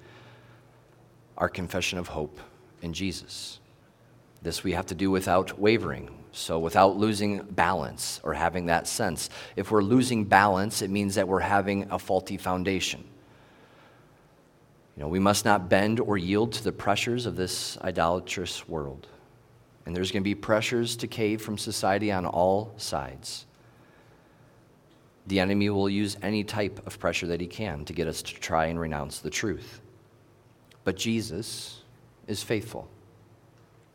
our 1.38 1.50
confession 1.50 1.98
of 1.98 2.08
hope 2.08 2.40
in 2.84 2.94
Jesus. 2.94 3.60
This 4.44 4.64
we 4.64 4.74
have 4.74 4.86
to 4.88 4.96
do 4.96 5.10
without 5.10 5.60
wavering, 5.60 6.16
so 6.32 6.60
without 6.60 6.96
losing 6.96 7.40
balance 7.40 8.20
or 8.24 8.36
having 8.36 8.68
that 8.68 8.88
sense. 8.88 9.32
If 9.56 9.72
we're 9.72 9.82
losing 9.82 10.26
balance, 10.26 10.84
it 10.84 10.92
means 10.92 11.16
that 11.16 11.28
we're 11.28 11.40
having 11.40 11.90
a 11.90 11.98
faulty 11.98 12.38
foundation. 12.38 13.04
You 14.96 15.02
know, 15.02 15.10
we 15.10 15.20
must 15.20 15.44
not 15.44 15.70
bend 15.70 16.00
or 16.00 16.20
yield 16.20 16.54
to 16.54 16.64
the 16.64 16.72
pressures 16.72 17.26
of 17.26 17.36
this 17.36 17.80
idolatrous 17.82 18.70
world. 18.70 19.08
And 19.86 19.96
there's 19.96 20.12
going 20.12 20.22
to 20.22 20.30
be 20.30 20.36
pressures 20.36 20.96
to 20.98 21.08
cave 21.08 21.42
from 21.42 21.58
society 21.58 22.12
on 22.12 22.28
all 22.28 22.74
sides. 22.78 23.48
The 25.28 25.40
enemy 25.40 25.70
will 25.70 25.90
use 25.90 26.18
any 26.22 26.44
type 26.44 26.86
of 26.86 27.00
pressure 27.00 27.28
that 27.28 27.42
he 27.42 27.48
can 27.48 27.86
to 27.86 27.94
get 27.94 28.08
us 28.08 28.22
to 28.22 28.34
try 28.36 28.66
and 28.66 28.80
renounce 28.80 29.20
the 29.20 29.30
truth. 29.30 29.82
But 30.84 30.98
Jesus 30.98 31.82
is 32.28 32.44
faithful. 32.44 32.88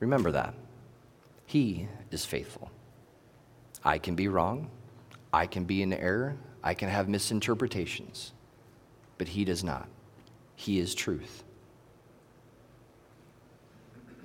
Remember 0.00 0.32
that. 0.32 0.54
He 1.46 1.88
is 2.10 2.24
faithful. 2.24 2.70
I 3.84 3.98
can 3.98 4.14
be 4.14 4.28
wrong. 4.28 4.70
I 5.32 5.46
can 5.46 5.64
be 5.64 5.82
in 5.82 5.92
error. 5.92 6.36
I 6.62 6.74
can 6.74 6.88
have 6.88 7.08
misinterpretations. 7.08 8.32
But 9.18 9.28
He 9.28 9.44
does 9.44 9.62
not. 9.62 9.88
He 10.56 10.78
is 10.78 10.94
truth. 10.94 11.44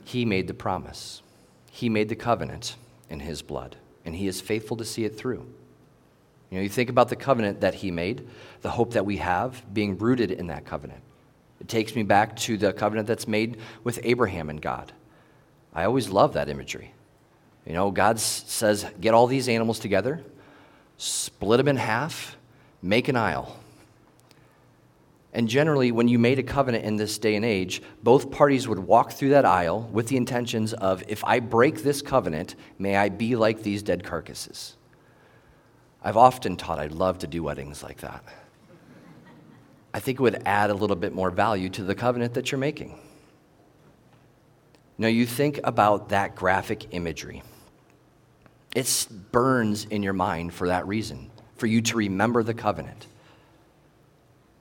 He 0.04 0.26
made 0.26 0.48
the 0.48 0.54
promise, 0.54 1.22
He 1.72 1.90
made 1.90 2.10
the 2.10 2.16
covenant 2.16 2.76
in 3.10 3.20
His 3.20 3.42
blood, 3.42 3.76
and 4.06 4.16
He 4.16 4.28
is 4.28 4.42
faithful 4.42 4.78
to 4.78 4.86
see 4.86 5.04
it 5.04 5.18
through. 5.18 5.48
You 6.50 6.58
know, 6.58 6.64
you 6.64 6.70
think 6.70 6.90
about 6.90 7.10
the 7.10 7.16
covenant 7.16 7.62
that 7.62 7.76
He 7.76 7.92
made, 7.92 8.28
the 8.62 8.70
hope 8.70 8.94
that 8.94 9.06
we 9.06 9.18
have 9.18 9.64
being 9.74 9.98
rooted 9.98 10.32
in 10.32 10.48
that 10.48 10.66
covenant. 10.66 11.02
It 11.60 11.68
takes 11.68 11.96
me 11.96 12.04
back 12.04 12.36
to 12.38 12.58
the 12.58 12.74
covenant 12.74 13.08
that's 13.08 13.28
made 13.28 13.58
with 13.84 14.00
Abraham 14.04 14.50
and 14.50 14.62
God. 14.62 14.94
I 15.74 15.86
always 15.86 16.10
love 16.10 16.34
that 16.34 16.50
imagery. 16.50 16.94
You 17.66 17.74
know, 17.74 17.92
God 17.92 18.20
says, 18.20 18.86
get 19.02 19.14
all 19.14 19.28
these 19.28 19.50
animals 19.50 19.80
together, 19.80 20.24
split 20.98 21.58
them 21.58 21.68
in 21.68 21.78
half, 21.78 22.38
make 22.82 23.08
an 23.08 23.16
aisle. 23.16 23.60
And 25.34 25.50
generally, 25.50 25.92
when 25.92 26.08
you 26.08 26.18
made 26.18 26.40
a 26.40 26.44
covenant 26.44 26.86
in 26.86 26.96
this 26.96 27.18
day 27.18 27.36
and 27.36 27.44
age, 27.44 27.82
both 28.04 28.32
parties 28.32 28.70
would 28.70 28.80
walk 28.80 29.12
through 29.12 29.30
that 29.30 29.44
aisle 29.44 29.90
with 29.92 30.08
the 30.08 30.16
intentions 30.16 30.72
of, 30.74 31.04
if 31.10 31.26
I 31.26 31.42
break 31.42 31.84
this 31.84 32.02
covenant, 32.02 32.56
may 32.80 32.96
I 32.96 33.10
be 33.10 33.36
like 33.36 33.62
these 33.62 33.84
dead 33.84 34.04
carcasses. 34.04 34.78
I've 36.06 36.18
often 36.18 36.56
taught 36.56 36.78
I'd 36.78 36.92
love 36.92 37.18
to 37.20 37.28
do 37.28 37.42
weddings 37.42 37.82
like 37.82 38.02
that. 38.02 38.24
I 39.92 40.00
think 40.00 40.20
it 40.20 40.22
would 40.22 40.44
add 40.46 40.70
a 40.70 40.76
little 40.76 40.96
bit 40.96 41.16
more 41.16 41.32
value 41.32 41.68
to 41.70 41.84
the 41.84 41.96
covenant 41.96 42.36
that 42.36 42.52
you're 42.52 42.60
making. 42.60 43.00
Now, 45.00 45.08
you 45.08 45.26
think 45.26 45.60
about 45.64 46.10
that 46.10 46.36
graphic 46.36 46.94
imagery. 46.94 47.42
It 48.76 49.08
burns 49.32 49.86
in 49.86 50.04
your 50.04 50.14
mind 50.14 50.54
for 50.54 50.68
that 50.68 50.88
reason, 50.88 51.32
for 51.56 51.66
you 51.66 51.82
to 51.82 51.98
remember 51.98 52.44
the 52.44 52.54
covenant. 52.54 53.08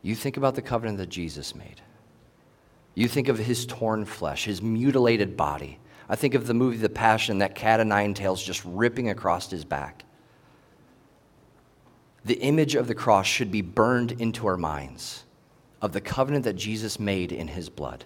you 0.00 0.14
think 0.14 0.38
about 0.38 0.54
the 0.54 0.62
covenant 0.62 0.96
that 0.98 1.11
Jesus 1.11 1.54
made. 1.54 1.83
You 2.94 3.07
think 3.07 3.28
of 3.28 3.38
his 3.38 3.66
torn 3.66 4.07
flesh, 4.07 4.46
his 4.46 4.62
mutilated 4.62 5.37
body. 5.37 5.78
I 6.09 6.16
think 6.16 6.35
of 6.35 6.46
the 6.46 6.54
movie 6.54 6.78
The 6.78 6.88
Passion, 6.88 7.38
that 7.38 7.54
cat 7.54 7.80
of 7.80 7.87
nine 7.87 8.14
tails 8.14 8.42
just 8.42 8.62
ripping 8.64 9.11
across 9.11 9.50
his 9.50 9.64
back. 9.64 10.04
The 12.24 12.40
image 12.40 12.74
of 12.74 12.88
the 12.88 12.94
cross 12.94 13.26
should 13.26 13.50
be 13.50 13.60
burned 13.60 14.12
into 14.12 14.46
our 14.46 14.56
minds 14.56 15.24
of 15.82 15.92
the 15.92 16.00
covenant 16.00 16.44
that 16.44 16.54
Jesus 16.54 16.98
made 16.98 17.32
in 17.32 17.48
his 17.48 17.68
blood. 17.68 18.04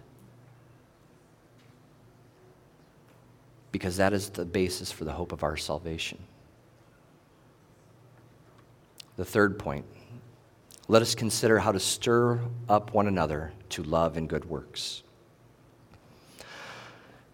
Because 3.71 3.99
that 3.99 4.13
is 4.13 4.31
the 4.31 4.45
basis 4.45 4.91
for 4.91 5.05
the 5.05 5.13
hope 5.13 5.31
of 5.31 5.45
our 5.45 5.57
salvation. 5.57 6.19
The 9.17 9.25
third 9.25 9.59
point 9.59 9.85
let 10.91 11.03
us 11.03 11.15
consider 11.15 11.59
how 11.59 11.73
to 11.73 11.79
stir 11.79 12.41
up 12.67 12.95
one 12.95 13.07
another 13.07 13.53
to 13.71 13.83
love 13.83 14.17
and 14.17 14.27
good 14.27 14.47
works. 14.47 15.03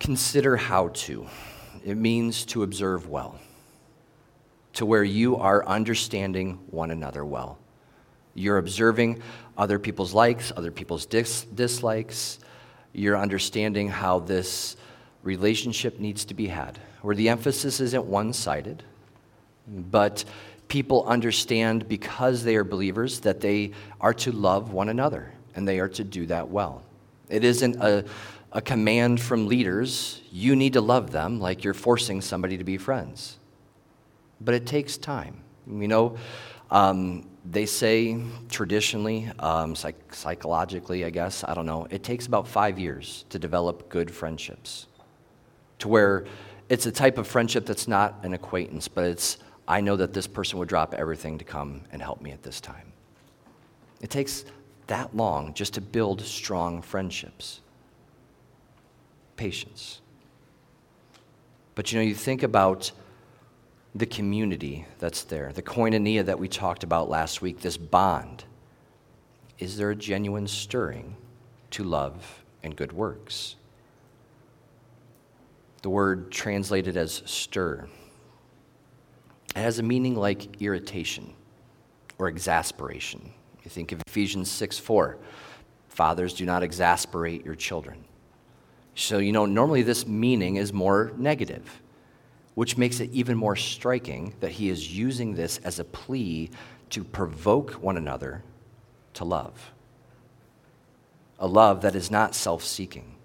Consider 0.01 0.57
how 0.57 0.89
to. 0.89 1.29
It 1.85 1.97
means 1.97 2.45
to 2.47 2.65
observe 2.65 3.09
well, 3.09 3.39
to 4.75 4.87
where 4.87 5.05
you 5.05 5.37
are 5.37 5.67
understanding 5.67 6.59
one 6.71 6.91
another 6.91 7.25
well. 7.25 7.59
You're 8.35 8.59
observing 8.59 9.23
other 9.57 9.79
people's 9.79 10.13
likes, 10.13 10.53
other 10.57 10.71
people's 10.71 11.07
dis- 11.07 11.45
dislikes. 11.45 12.41
You're 12.93 13.17
understanding 13.17 13.89
how 13.89 14.21
this 14.21 14.77
relationship 15.23 15.99
needs 15.99 16.25
to 16.27 16.35
be 16.35 16.49
had, 16.49 16.79
where 17.03 17.15
the 17.15 17.29
emphasis 17.29 17.81
isn't 17.81 18.05
one 18.05 18.33
sided, 18.33 18.83
but 19.67 20.25
people 20.69 21.05
understand 21.07 21.89
because 21.89 22.43
they 22.43 22.57
are 22.57 22.65
believers 22.65 23.21
that 23.21 23.41
they 23.41 23.73
are 24.01 24.15
to 24.15 24.33
love 24.33 24.73
one 24.73 24.89
another 24.89 25.33
and 25.55 25.67
they 25.67 25.79
are 25.79 25.89
to 25.89 26.05
do 26.05 26.27
that 26.27 26.49
well. 26.49 26.83
It 27.29 27.45
isn't 27.45 27.77
a, 27.77 28.05
a 28.53 28.61
command 28.61 29.21
from 29.21 29.47
leaders, 29.47 30.21
you 30.31 30.57
need 30.57 30.73
to 30.75 30.81
love 30.81 31.11
them 31.11 31.41
like 31.41 31.65
you're 31.65 31.75
forcing 31.75 32.21
somebody 32.21 32.59
to 32.59 32.65
be 32.65 32.77
friends. 32.77 33.39
But 34.45 34.55
it 34.55 34.67
takes 34.67 34.97
time. 34.97 35.43
You 35.67 35.89
know, 35.89 36.17
um, 36.71 37.27
they 37.45 37.67
say 37.67 38.21
traditionally, 38.49 39.31
um, 39.39 39.75
psych- 39.75 40.15
psychologically, 40.15 41.05
I 41.05 41.11
guess, 41.11 41.45
I 41.45 41.55
don't 41.55 41.67
know, 41.67 41.87
it 41.91 42.03
takes 42.03 42.27
about 42.27 42.49
five 42.49 42.79
years 42.79 43.25
to 43.31 43.39
develop 43.39 43.89
good 43.89 44.11
friendships. 44.11 44.87
To 45.81 45.89
where 45.89 46.25
it's 46.69 46.87
a 46.87 46.93
type 46.93 47.19
of 47.19 47.27
friendship 47.27 47.67
that's 47.67 47.87
not 47.87 48.21
an 48.23 48.33
acquaintance, 48.33 48.89
but 48.89 49.05
it's 49.05 49.39
I 49.67 49.81
know 49.81 49.97
that 49.97 50.13
this 50.13 50.27
person 50.27 50.59
would 50.59 50.69
drop 50.69 50.95
everything 50.95 51.39
to 51.39 51.45
come 51.45 51.83
and 51.91 52.03
help 52.03 52.21
me 52.21 52.33
at 52.33 52.43
this 52.43 52.61
time. 52.61 52.93
It 54.01 54.11
takes 54.11 54.45
that 54.89 55.17
long 55.17 55.55
just 55.55 55.75
to 55.75 55.81
build 55.81 56.21
strong 56.21 56.83
friendships. 56.83 57.61
Patience. 59.37 60.01
But 61.75 61.93
you 61.93 61.99
know, 61.99 62.05
you 62.05 62.15
think 62.15 62.43
about 62.43 62.93
the 63.95 64.07
community 64.07 64.87
that's 64.99 65.23
there, 65.23 65.53
the 65.53 65.63
koinonia 65.63 66.25
that 66.25 66.39
we 66.39 66.49
talked 66.49 66.83
about 66.83 67.09
last 67.09 67.43
week, 67.43 67.61
this 67.61 67.77
bond. 67.77 68.45
Is 69.59 69.77
there 69.77 69.91
a 69.91 69.97
genuine 69.97 70.49
stirring 70.49 71.17
to 71.71 71.85
love 71.85 72.45
and 72.63 72.75
good 72.75 72.93
works? 72.93 73.55
The 75.83 75.91
word 75.91 76.33
translated 76.33 76.97
as 76.97 77.23
stir 77.25 77.89
it 79.55 79.61
has 79.61 79.79
a 79.79 79.83
meaning 79.83 80.17
like 80.17 80.61
irritation 80.61 81.33
or 82.19 82.29
exasperation. 82.29 83.33
You 83.63 83.71
think 83.71 83.93
of 83.93 84.03
Ephesians 84.07 84.51
6 84.51 84.79
4. 84.79 85.17
Fathers, 85.89 86.35
do 86.35 86.45
not 86.45 86.63
exasperate 86.63 87.45
your 87.45 87.55
children. 87.55 88.05
So, 88.97 89.19
you 89.19 89.33
know, 89.33 89.47
normally 89.47 89.83
this 89.83 90.07
meaning 90.07 90.57
is 90.57 90.73
more 90.73 91.13
negative, 91.17 91.81
which 92.55 92.77
makes 92.77 93.01
it 93.01 93.11
even 93.13 93.37
more 93.37 93.57
striking 93.57 94.35
that 94.41 94.53
he 94.53 94.69
is 94.69 94.97
using 94.97 95.35
this 95.35 95.59
as 95.59 95.79
a 95.79 95.85
plea 95.85 96.51
to 96.91 97.03
provoke 97.03 97.73
one 97.73 97.97
another 97.97 98.43
to 99.15 99.25
love. 99.25 99.73
A 101.39 101.47
love 101.47 101.83
that 101.83 101.97
is 101.97 102.11
not 102.11 102.35
self 102.35 102.63
seeking, 102.63 103.17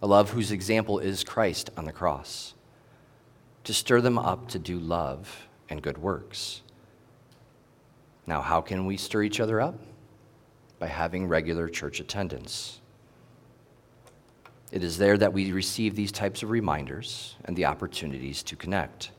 a 0.00 0.06
love 0.06 0.30
whose 0.30 0.52
example 0.52 0.98
is 0.98 1.24
Christ 1.24 1.70
on 1.76 1.84
the 1.84 1.92
cross 1.92 2.54
to 3.64 3.74
stir 3.74 4.00
them 4.00 4.18
up 4.18 4.48
to 4.48 4.58
do 4.58 4.78
love 4.78 5.48
and 5.68 5.82
good 5.82 5.98
works. 5.98 6.60
Now, 8.26 8.40
how 8.40 8.60
can 8.60 8.86
we 8.86 8.96
stir 8.96 9.22
each 9.22 9.40
other 9.40 9.60
up? 9.60 9.78
By 10.78 10.86
having 10.86 11.26
regular 11.26 11.68
church 11.68 12.00
attendance. 12.00 12.80
It 14.74 14.82
is 14.82 14.98
there 14.98 15.16
that 15.18 15.32
we 15.32 15.52
receive 15.52 15.94
these 15.94 16.10
types 16.10 16.42
of 16.42 16.50
reminders 16.50 17.36
and 17.44 17.54
the 17.54 17.66
opportunities 17.66 18.42
to 18.42 18.56
connect. 18.56 19.12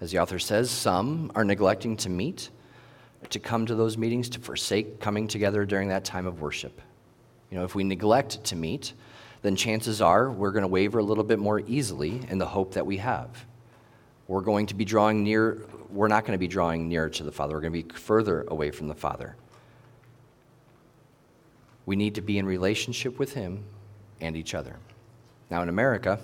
As 0.00 0.10
the 0.10 0.18
author 0.18 0.40
says, 0.40 0.68
some 0.68 1.30
are 1.36 1.44
neglecting 1.44 1.96
to 1.98 2.08
meet, 2.08 2.50
to 3.30 3.38
come 3.38 3.66
to 3.66 3.76
those 3.76 3.96
meetings, 3.96 4.28
to 4.30 4.40
forsake 4.40 4.98
coming 4.98 5.28
together 5.28 5.64
during 5.64 5.90
that 5.90 6.04
time 6.04 6.26
of 6.26 6.40
worship. 6.40 6.82
You 7.52 7.58
know, 7.58 7.64
if 7.64 7.76
we 7.76 7.84
neglect 7.84 8.42
to 8.46 8.56
meet, 8.56 8.94
then 9.42 9.54
chances 9.54 10.02
are 10.02 10.28
we're 10.28 10.50
going 10.50 10.62
to 10.62 10.68
waver 10.68 10.98
a 10.98 11.04
little 11.04 11.22
bit 11.22 11.38
more 11.38 11.60
easily 11.60 12.20
in 12.28 12.38
the 12.38 12.46
hope 12.46 12.74
that 12.74 12.84
we 12.84 12.96
have. 12.96 13.46
We're 14.26 14.40
going 14.40 14.66
to 14.66 14.74
be 14.74 14.84
drawing 14.84 15.22
near, 15.22 15.64
we're 15.88 16.08
not 16.08 16.24
going 16.24 16.32
to 16.36 16.38
be 16.38 16.48
drawing 16.48 16.88
nearer 16.88 17.10
to 17.10 17.22
the 17.22 17.30
Father. 17.30 17.54
We're 17.54 17.60
going 17.60 17.74
to 17.74 17.82
be 17.84 17.94
further 17.94 18.42
away 18.48 18.72
from 18.72 18.88
the 18.88 18.96
Father. 18.96 19.36
We 21.86 21.94
need 21.94 22.16
to 22.16 22.22
be 22.22 22.38
in 22.38 22.46
relationship 22.46 23.20
with 23.20 23.34
Him 23.34 23.62
and 24.20 24.36
each 24.36 24.54
other. 24.54 24.76
Now, 25.50 25.62
in 25.62 25.68
America, 25.68 26.18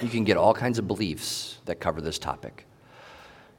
you 0.00 0.08
can 0.08 0.24
get 0.24 0.36
all 0.36 0.54
kinds 0.54 0.78
of 0.78 0.86
beliefs 0.86 1.58
that 1.64 1.80
cover 1.80 2.00
this 2.00 2.18
topic. 2.18 2.66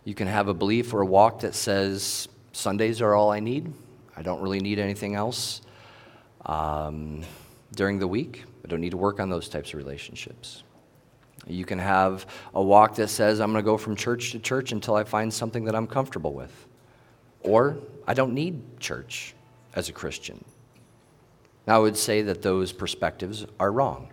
You 0.05 0.13
can 0.13 0.27
have 0.27 0.47
a 0.47 0.53
belief 0.53 0.93
or 0.93 1.01
a 1.01 1.05
walk 1.05 1.41
that 1.41 1.55
says, 1.55 2.29
Sundays 2.53 3.01
are 3.01 3.13
all 3.13 3.31
I 3.31 3.39
need. 3.39 3.73
I 4.15 4.21
don't 4.21 4.41
really 4.41 4.59
need 4.59 4.79
anything 4.79 5.15
else 5.15 5.61
um, 6.45 7.23
during 7.75 7.99
the 7.99 8.07
week. 8.07 8.45
I 8.63 8.67
don't 8.67 8.81
need 8.81 8.91
to 8.91 8.97
work 8.97 9.19
on 9.19 9.29
those 9.29 9.49
types 9.49 9.69
of 9.69 9.75
relationships. 9.75 10.63
You 11.45 11.65
can 11.65 11.79
have 11.79 12.25
a 12.53 12.61
walk 12.61 12.95
that 12.95 13.09
says, 13.09 13.39
I'm 13.39 13.51
going 13.51 13.63
to 13.63 13.65
go 13.65 13.77
from 13.77 13.95
church 13.95 14.31
to 14.31 14.39
church 14.39 14.71
until 14.71 14.95
I 14.95 15.03
find 15.03 15.33
something 15.33 15.65
that 15.65 15.75
I'm 15.75 15.87
comfortable 15.87 16.33
with. 16.33 16.67
Or, 17.41 17.77
I 18.07 18.13
don't 18.13 18.33
need 18.33 18.79
church 18.79 19.33
as 19.75 19.89
a 19.89 19.93
Christian. 19.93 20.43
Now, 21.67 21.75
I 21.75 21.79
would 21.79 21.97
say 21.97 22.21
that 22.21 22.41
those 22.41 22.71
perspectives 22.71 23.45
are 23.59 23.71
wrong 23.71 24.09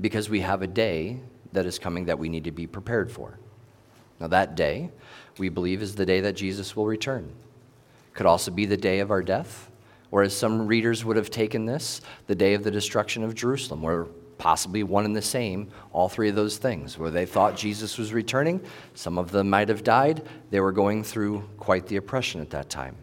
because 0.00 0.28
we 0.28 0.40
have 0.40 0.62
a 0.62 0.66
day 0.66 1.20
that 1.52 1.66
is 1.66 1.78
coming 1.78 2.04
that 2.04 2.18
we 2.18 2.28
need 2.28 2.44
to 2.44 2.52
be 2.52 2.66
prepared 2.66 3.10
for. 3.10 3.38
Now, 4.20 4.28
that 4.28 4.54
day, 4.54 4.90
we 5.38 5.48
believe, 5.48 5.80
is 5.80 5.94
the 5.94 6.06
day 6.06 6.20
that 6.20 6.34
Jesus 6.34 6.76
will 6.76 6.86
return. 6.86 7.32
Could 8.12 8.26
also 8.26 8.50
be 8.50 8.66
the 8.66 8.76
day 8.76 9.00
of 9.00 9.10
our 9.10 9.22
death 9.22 9.70
or 10.10 10.22
as 10.22 10.36
some 10.36 10.66
readers 10.66 11.04
would 11.04 11.16
have 11.16 11.30
taken 11.30 11.66
this, 11.66 12.00
the 12.26 12.34
day 12.34 12.54
of 12.54 12.64
the 12.64 12.70
destruction 12.70 13.22
of 13.22 13.34
Jerusalem, 13.34 13.84
or 13.84 14.08
possibly 14.38 14.82
one 14.82 15.04
and 15.04 15.14
the 15.14 15.22
same, 15.22 15.68
all 15.92 16.08
three 16.08 16.28
of 16.28 16.34
those 16.34 16.56
things, 16.56 16.98
where 16.98 17.10
they 17.10 17.26
thought 17.26 17.56
Jesus 17.56 17.98
was 17.98 18.12
returning. 18.12 18.60
Some 18.94 19.18
of 19.18 19.30
them 19.30 19.50
might 19.50 19.68
have 19.68 19.84
died. 19.84 20.26
They 20.50 20.60
were 20.60 20.72
going 20.72 21.04
through 21.04 21.48
quite 21.58 21.86
the 21.86 21.96
oppression 21.96 22.40
at 22.40 22.50
that 22.50 22.70
time. 22.70 22.96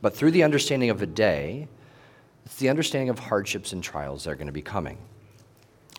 But 0.00 0.16
through 0.16 0.32
the 0.32 0.42
understanding 0.42 0.90
of 0.90 1.02
a 1.02 1.06
day, 1.06 1.68
it's 2.48 2.56
the 2.56 2.70
understanding 2.70 3.10
of 3.10 3.18
hardships 3.18 3.74
and 3.74 3.84
trials 3.84 4.24
that 4.24 4.30
are 4.30 4.34
going 4.34 4.46
to 4.46 4.52
be 4.54 4.62
coming. 4.62 4.96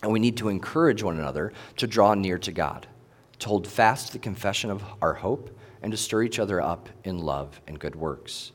And 0.02 0.10
we 0.10 0.18
need 0.18 0.36
to 0.38 0.48
encourage 0.48 1.00
one 1.00 1.16
another 1.16 1.52
to 1.76 1.86
draw 1.86 2.14
near 2.14 2.38
to 2.38 2.50
God, 2.50 2.88
to 3.38 3.48
hold 3.48 3.68
fast 3.68 4.12
the 4.12 4.18
confession 4.18 4.68
of 4.68 4.82
our 5.00 5.14
hope, 5.14 5.56
and 5.80 5.92
to 5.92 5.96
stir 5.96 6.24
each 6.24 6.40
other 6.40 6.60
up 6.60 6.88
in 7.04 7.20
love 7.20 7.60
and 7.68 7.78
good 7.78 7.94
works. 7.94 8.50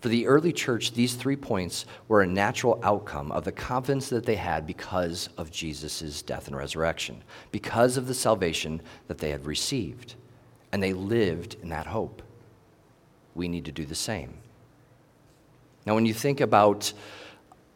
For 0.00 0.08
the 0.08 0.26
early 0.26 0.50
church, 0.50 0.94
these 0.94 1.14
three 1.14 1.36
points 1.36 1.84
were 2.08 2.22
a 2.22 2.26
natural 2.26 2.80
outcome 2.82 3.32
of 3.32 3.44
the 3.44 3.52
confidence 3.52 4.08
that 4.08 4.24
they 4.24 4.36
had 4.36 4.66
because 4.66 5.28
of 5.36 5.50
Jesus' 5.50 6.22
death 6.22 6.46
and 6.46 6.56
resurrection, 6.56 7.22
because 7.50 7.98
of 7.98 8.06
the 8.06 8.14
salvation 8.14 8.80
that 9.08 9.18
they 9.18 9.28
had 9.28 9.44
received. 9.44 10.14
And 10.72 10.82
they 10.82 10.94
lived 10.94 11.58
in 11.62 11.68
that 11.68 11.86
hope. 11.86 12.22
We 13.34 13.46
need 13.46 13.66
to 13.66 13.72
do 13.72 13.84
the 13.84 13.94
same. 13.94 14.41
Now, 15.84 15.94
when 15.94 16.06
you 16.06 16.14
think 16.14 16.40
about 16.40 16.92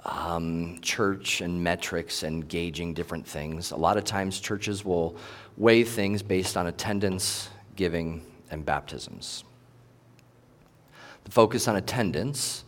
um, 0.04 0.78
church 0.80 1.40
and 1.40 1.62
metrics 1.62 2.22
and 2.22 2.46
gauging 2.46 2.94
different 2.94 3.26
things, 3.26 3.72
a 3.72 3.76
lot 3.76 3.96
of 3.96 4.04
times 4.04 4.38
churches 4.38 4.84
will 4.84 5.16
weigh 5.56 5.82
things 5.82 6.22
based 6.22 6.56
on 6.56 6.68
attendance, 6.68 7.48
giving, 7.74 8.24
and 8.50 8.64
baptisms. 8.64 9.44
The 11.24 11.32
focus 11.32 11.66
on 11.66 11.76
attendance 11.76 12.64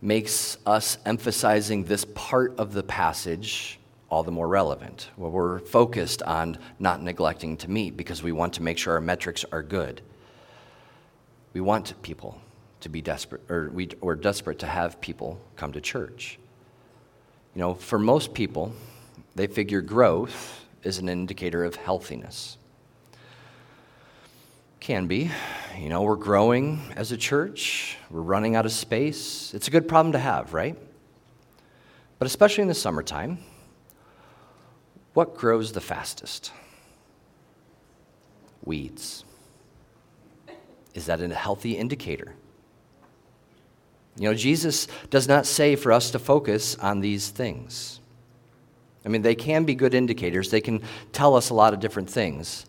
makes 0.00 0.58
us 0.66 0.98
emphasizing 1.06 1.84
this 1.84 2.04
part 2.04 2.54
of 2.58 2.72
the 2.72 2.82
passage 2.82 3.80
all 4.12 4.22
the 4.22 4.30
more 4.30 4.46
relevant, 4.46 5.08
where 5.16 5.30
we're 5.30 5.58
focused 5.58 6.22
on 6.24 6.58
not 6.78 7.02
neglecting 7.02 7.56
to 7.56 7.70
meet 7.70 7.96
because 7.96 8.22
we 8.22 8.30
want 8.30 8.52
to 8.52 8.62
make 8.62 8.76
sure 8.76 8.92
our 8.92 9.00
metrics 9.00 9.42
are 9.50 9.62
good. 9.62 10.02
We 11.54 11.62
want 11.62 11.94
people 12.02 12.38
to 12.82 12.88
be 12.88 13.00
desperate, 13.00 13.42
or 13.50 13.70
we, 13.72 13.88
we're 14.00 14.14
desperate 14.14 14.58
to 14.60 14.66
have 14.66 15.00
people 15.00 15.40
come 15.56 15.72
to 15.72 15.80
church. 15.80 16.38
You 17.54 17.60
know, 17.60 17.74
for 17.74 17.98
most 17.98 18.34
people, 18.34 18.72
they 19.34 19.46
figure 19.46 19.80
growth 19.80 20.64
is 20.82 20.98
an 20.98 21.08
indicator 21.08 21.64
of 21.64 21.76
healthiness. 21.76 22.58
Can 24.80 25.06
be. 25.06 25.30
You 25.78 25.88
know, 25.88 26.02
we're 26.02 26.16
growing 26.16 26.80
as 26.96 27.12
a 27.12 27.16
church, 27.16 27.96
we're 28.10 28.20
running 28.20 28.56
out 28.56 28.66
of 28.66 28.72
space. 28.72 29.54
It's 29.54 29.68
a 29.68 29.70
good 29.70 29.88
problem 29.88 30.12
to 30.12 30.18
have, 30.18 30.52
right? 30.52 30.76
But 32.18 32.26
especially 32.26 32.62
in 32.62 32.68
the 32.68 32.74
summertime, 32.74 33.38
what 35.14 35.36
grows 35.36 35.72
the 35.72 35.80
fastest? 35.80 36.52
Weeds. 38.64 39.24
Is 40.94 41.06
that 41.06 41.20
a 41.20 41.28
healthy 41.34 41.76
indicator? 41.76 42.34
You 44.16 44.28
know, 44.28 44.34
Jesus 44.34 44.88
does 45.10 45.26
not 45.26 45.46
say 45.46 45.74
for 45.74 45.92
us 45.92 46.10
to 46.10 46.18
focus 46.18 46.76
on 46.76 47.00
these 47.00 47.30
things. 47.30 48.00
I 49.04 49.08
mean, 49.08 49.22
they 49.22 49.34
can 49.34 49.64
be 49.64 49.74
good 49.74 49.94
indicators, 49.94 50.50
they 50.50 50.60
can 50.60 50.82
tell 51.12 51.34
us 51.34 51.50
a 51.50 51.54
lot 51.54 51.74
of 51.74 51.80
different 51.80 52.08
things. 52.08 52.66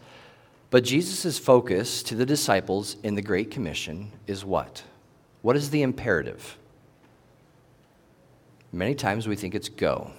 But 0.70 0.84
Jesus' 0.84 1.38
focus 1.38 2.02
to 2.04 2.16
the 2.16 2.26
disciples 2.26 2.96
in 3.04 3.14
the 3.14 3.22
Great 3.22 3.52
Commission 3.52 4.12
is 4.26 4.44
what? 4.44 4.84
What 5.44 5.56
is 5.56 5.70
the 5.70 5.84
imperative? 5.84 6.58
Many 8.72 8.96
times 8.96 9.28
we 9.28 9.36
think 9.36 9.54
it's 9.54 9.70
go, 9.70 10.10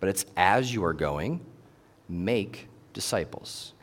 but 0.00 0.08
it's 0.08 0.24
as 0.38 0.72
you 0.72 0.82
are 0.84 0.94
going, 0.94 1.40
make 2.08 2.68
disciples. 2.94 3.74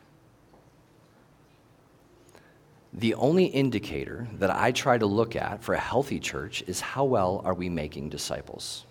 The 2.95 3.15
only 3.15 3.45
indicator 3.45 4.27
that 4.37 4.51
I 4.51 4.71
try 4.71 4.97
to 4.97 5.05
look 5.05 5.35
at 5.35 5.63
for 5.63 5.73
a 5.73 5.79
healthy 5.79 6.19
church 6.19 6.63
is 6.67 6.79
how 6.79 7.05
well 7.05 7.41
are 7.43 7.55
we 7.55 7.67
making 7.67 8.09
disciples? 8.09 8.85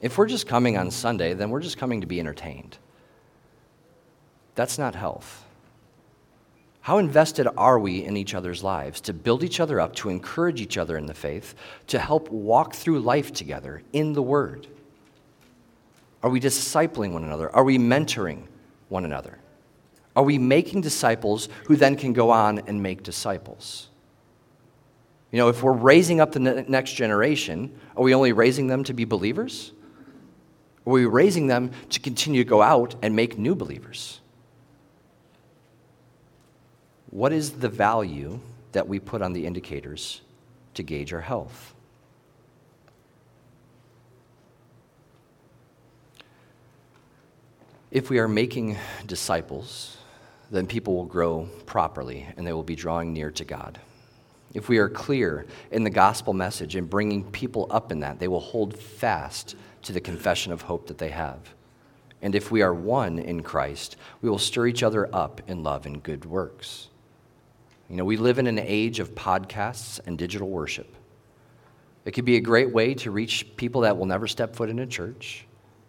If 0.00 0.18
we're 0.18 0.26
just 0.26 0.46
coming 0.46 0.76
on 0.76 0.90
Sunday, 0.90 1.34
then 1.34 1.50
we're 1.50 1.60
just 1.60 1.78
coming 1.78 2.00
to 2.00 2.06
be 2.06 2.20
entertained. 2.20 2.78
That's 4.54 4.78
not 4.78 4.94
health. 4.94 5.44
How 6.82 6.98
invested 6.98 7.48
are 7.56 7.78
we 7.78 8.04
in 8.04 8.16
each 8.16 8.34
other's 8.34 8.64
lives 8.64 9.00
to 9.02 9.12
build 9.12 9.44
each 9.44 9.60
other 9.60 9.80
up, 9.80 9.94
to 9.96 10.08
encourage 10.08 10.60
each 10.60 10.76
other 10.76 10.96
in 10.96 11.06
the 11.06 11.14
faith, 11.14 11.54
to 11.88 11.98
help 11.98 12.28
walk 12.30 12.74
through 12.74 13.00
life 13.00 13.32
together 13.32 13.82
in 13.92 14.12
the 14.12 14.22
Word? 14.22 14.66
Are 16.22 16.30
we 16.30 16.40
discipling 16.40 17.12
one 17.12 17.24
another? 17.24 17.54
Are 17.54 17.64
we 17.64 17.78
mentoring 17.78 18.44
one 18.88 19.04
another? 19.04 19.38
Are 20.14 20.22
we 20.22 20.38
making 20.38 20.82
disciples 20.82 21.48
who 21.66 21.76
then 21.76 21.96
can 21.96 22.12
go 22.12 22.30
on 22.30 22.60
and 22.60 22.82
make 22.82 23.02
disciples? 23.02 23.88
You 25.30 25.38
know, 25.38 25.48
if 25.48 25.62
we're 25.62 25.72
raising 25.72 26.20
up 26.20 26.32
the 26.32 26.40
ne- 26.40 26.64
next 26.68 26.92
generation, 26.92 27.74
are 27.96 28.02
we 28.02 28.14
only 28.14 28.32
raising 28.32 28.66
them 28.66 28.84
to 28.84 28.92
be 28.92 29.06
believers? 29.06 29.72
Are 30.86 30.92
we 30.92 31.06
raising 31.06 31.46
them 31.46 31.70
to 31.90 32.00
continue 32.00 32.44
to 32.44 32.48
go 32.48 32.60
out 32.60 32.94
and 33.00 33.16
make 33.16 33.38
new 33.38 33.54
believers? 33.54 34.20
What 37.10 37.32
is 37.32 37.52
the 37.52 37.68
value 37.68 38.40
that 38.72 38.88
we 38.88 38.98
put 38.98 39.22
on 39.22 39.32
the 39.32 39.46
indicators 39.46 40.20
to 40.74 40.82
gauge 40.82 41.12
our 41.12 41.20
health? 41.20 41.74
If 47.90 48.10
we 48.10 48.18
are 48.18 48.28
making 48.28 48.76
disciples, 49.06 49.98
then 50.52 50.66
people 50.66 50.94
will 50.94 51.06
grow 51.06 51.48
properly 51.64 52.26
and 52.36 52.46
they 52.46 52.52
will 52.52 52.62
be 52.62 52.76
drawing 52.76 53.12
near 53.12 53.30
to 53.30 53.44
God. 53.44 53.80
If 54.52 54.68
we 54.68 54.76
are 54.78 54.88
clear 54.88 55.46
in 55.70 55.82
the 55.82 55.90
gospel 55.90 56.34
message 56.34 56.76
and 56.76 56.88
bringing 56.88 57.24
people 57.24 57.66
up 57.70 57.90
in 57.90 58.00
that, 58.00 58.20
they 58.20 58.28
will 58.28 58.40
hold 58.40 58.76
fast 58.76 59.56
to 59.82 59.92
the 59.92 60.00
confession 60.00 60.52
of 60.52 60.62
hope 60.62 60.88
that 60.88 60.98
they 60.98 61.08
have. 61.08 61.38
And 62.20 62.34
if 62.34 62.50
we 62.50 62.60
are 62.60 62.74
one 62.74 63.18
in 63.18 63.42
Christ, 63.42 63.96
we 64.20 64.28
will 64.28 64.38
stir 64.38 64.66
each 64.66 64.82
other 64.82 65.12
up 65.14 65.40
in 65.48 65.62
love 65.62 65.86
and 65.86 66.02
good 66.02 66.26
works. 66.26 66.88
You 67.88 67.96
know, 67.96 68.04
we 68.04 68.18
live 68.18 68.38
in 68.38 68.46
an 68.46 68.58
age 68.58 69.00
of 69.00 69.14
podcasts 69.14 70.00
and 70.06 70.18
digital 70.18 70.48
worship. 70.48 70.94
It 72.04 72.12
could 72.12 72.24
be 72.26 72.36
a 72.36 72.40
great 72.40 72.70
way 72.70 72.94
to 72.94 73.10
reach 73.10 73.56
people 73.56 73.80
that 73.82 73.96
will 73.96 74.06
never 74.06 74.26
step 74.26 74.54
foot 74.54 74.68
in 74.68 74.78
a 74.80 74.86
church. 74.86 75.46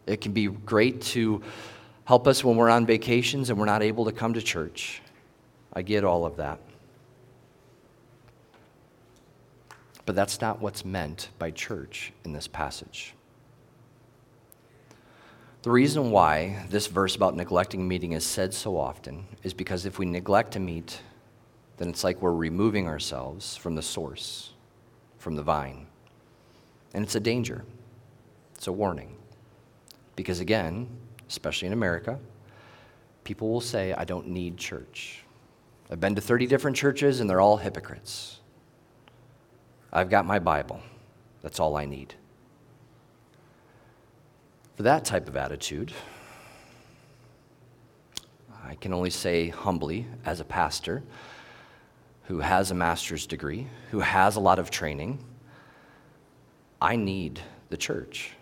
It 0.08 0.22
can 0.22 0.32
be 0.32 0.48
great 0.48 1.02
to 1.02 1.42
Help 2.06 2.28
us 2.28 2.44
when 2.44 2.58
we're 2.58 2.70
on 2.70 2.86
vacations 2.86 3.50
and 3.50 3.58
we're 3.58 3.66
not 3.66 3.82
able 3.82 4.06
to 4.06 4.12
come 4.12 4.34
to 4.34 4.42
church. 4.42 5.02
I 5.72 5.82
get 5.82 6.04
all 6.04 6.26
of 6.26 6.38
that. 6.38 6.60
But 10.06 10.16
that's 10.16 10.42
not 10.42 10.62
what's 10.62 10.84
meant 10.84 11.30
by 11.40 11.52
church 11.52 12.12
in 12.26 12.34
this 12.34 12.48
passage. 12.48 13.14
The 15.62 15.72
reason 15.72 16.12
why 16.12 16.66
this 16.70 16.88
verse 16.88 17.16
about 17.16 17.38
neglecting 17.38 17.88
meeting 17.88 18.12
is 18.12 18.26
said 18.26 18.54
so 18.54 18.78
often 18.78 19.26
is 19.44 19.54
because 19.54 19.86
if 19.86 19.98
we 19.98 20.06
neglect 20.06 20.52
to 20.54 20.60
meet, 20.60 21.00
then 21.78 21.88
it's 21.88 22.04
like 22.04 22.22
we're 22.22 22.34
removing 22.34 22.86
ourselves 22.86 23.56
from 23.56 23.76
the 23.76 23.82
source, 23.82 24.52
from 25.20 25.36
the 25.36 25.42
vine. 25.42 25.88
And 26.94 27.06
it's 27.06 27.16
a 27.16 27.20
danger, 27.22 27.64
it's 28.56 28.68
a 28.68 28.74
warning. 28.74 29.16
Because 30.18 30.42
again, 30.42 30.90
especially 31.34 31.66
in 31.66 31.74
America, 31.74 32.20
people 33.24 33.50
will 33.50 33.60
say, 33.60 33.92
I 33.92 34.06
don't 34.06 34.28
need 34.28 34.56
church. 34.56 35.24
I've 35.90 36.00
been 36.00 36.14
to 36.14 36.22
30 36.22 36.46
different 36.46 36.78
churches 36.78 37.20
and 37.20 37.28
they're 37.28 37.42
all 37.42 37.58
hypocrites. 37.58 38.40
I've 39.92 40.12
got 40.12 40.28
my 40.28 40.38
Bible. 40.38 40.80
That's 41.42 41.60
all 41.60 41.76
I 41.76 41.86
need. 41.86 42.14
For 44.76 44.84
that 44.84 45.06
type 45.06 45.28
of 45.28 45.36
attitude, 45.36 45.92
I 48.64 48.76
can 48.76 48.94
only 48.94 49.10
say 49.10 49.50
humbly, 49.50 50.06
as 50.26 50.40
a 50.40 50.46
pastor 50.46 51.02
who 52.26 52.42
has 52.42 52.70
a 52.70 52.76
master's 52.76 53.26
degree, 53.26 53.66
who 53.90 54.02
has 54.02 54.36
a 54.36 54.40
lot 54.40 54.60
of 54.60 54.70
training, 54.70 55.18
I 56.80 56.96
need 56.96 57.40
the 57.70 57.78
church. 57.78 58.34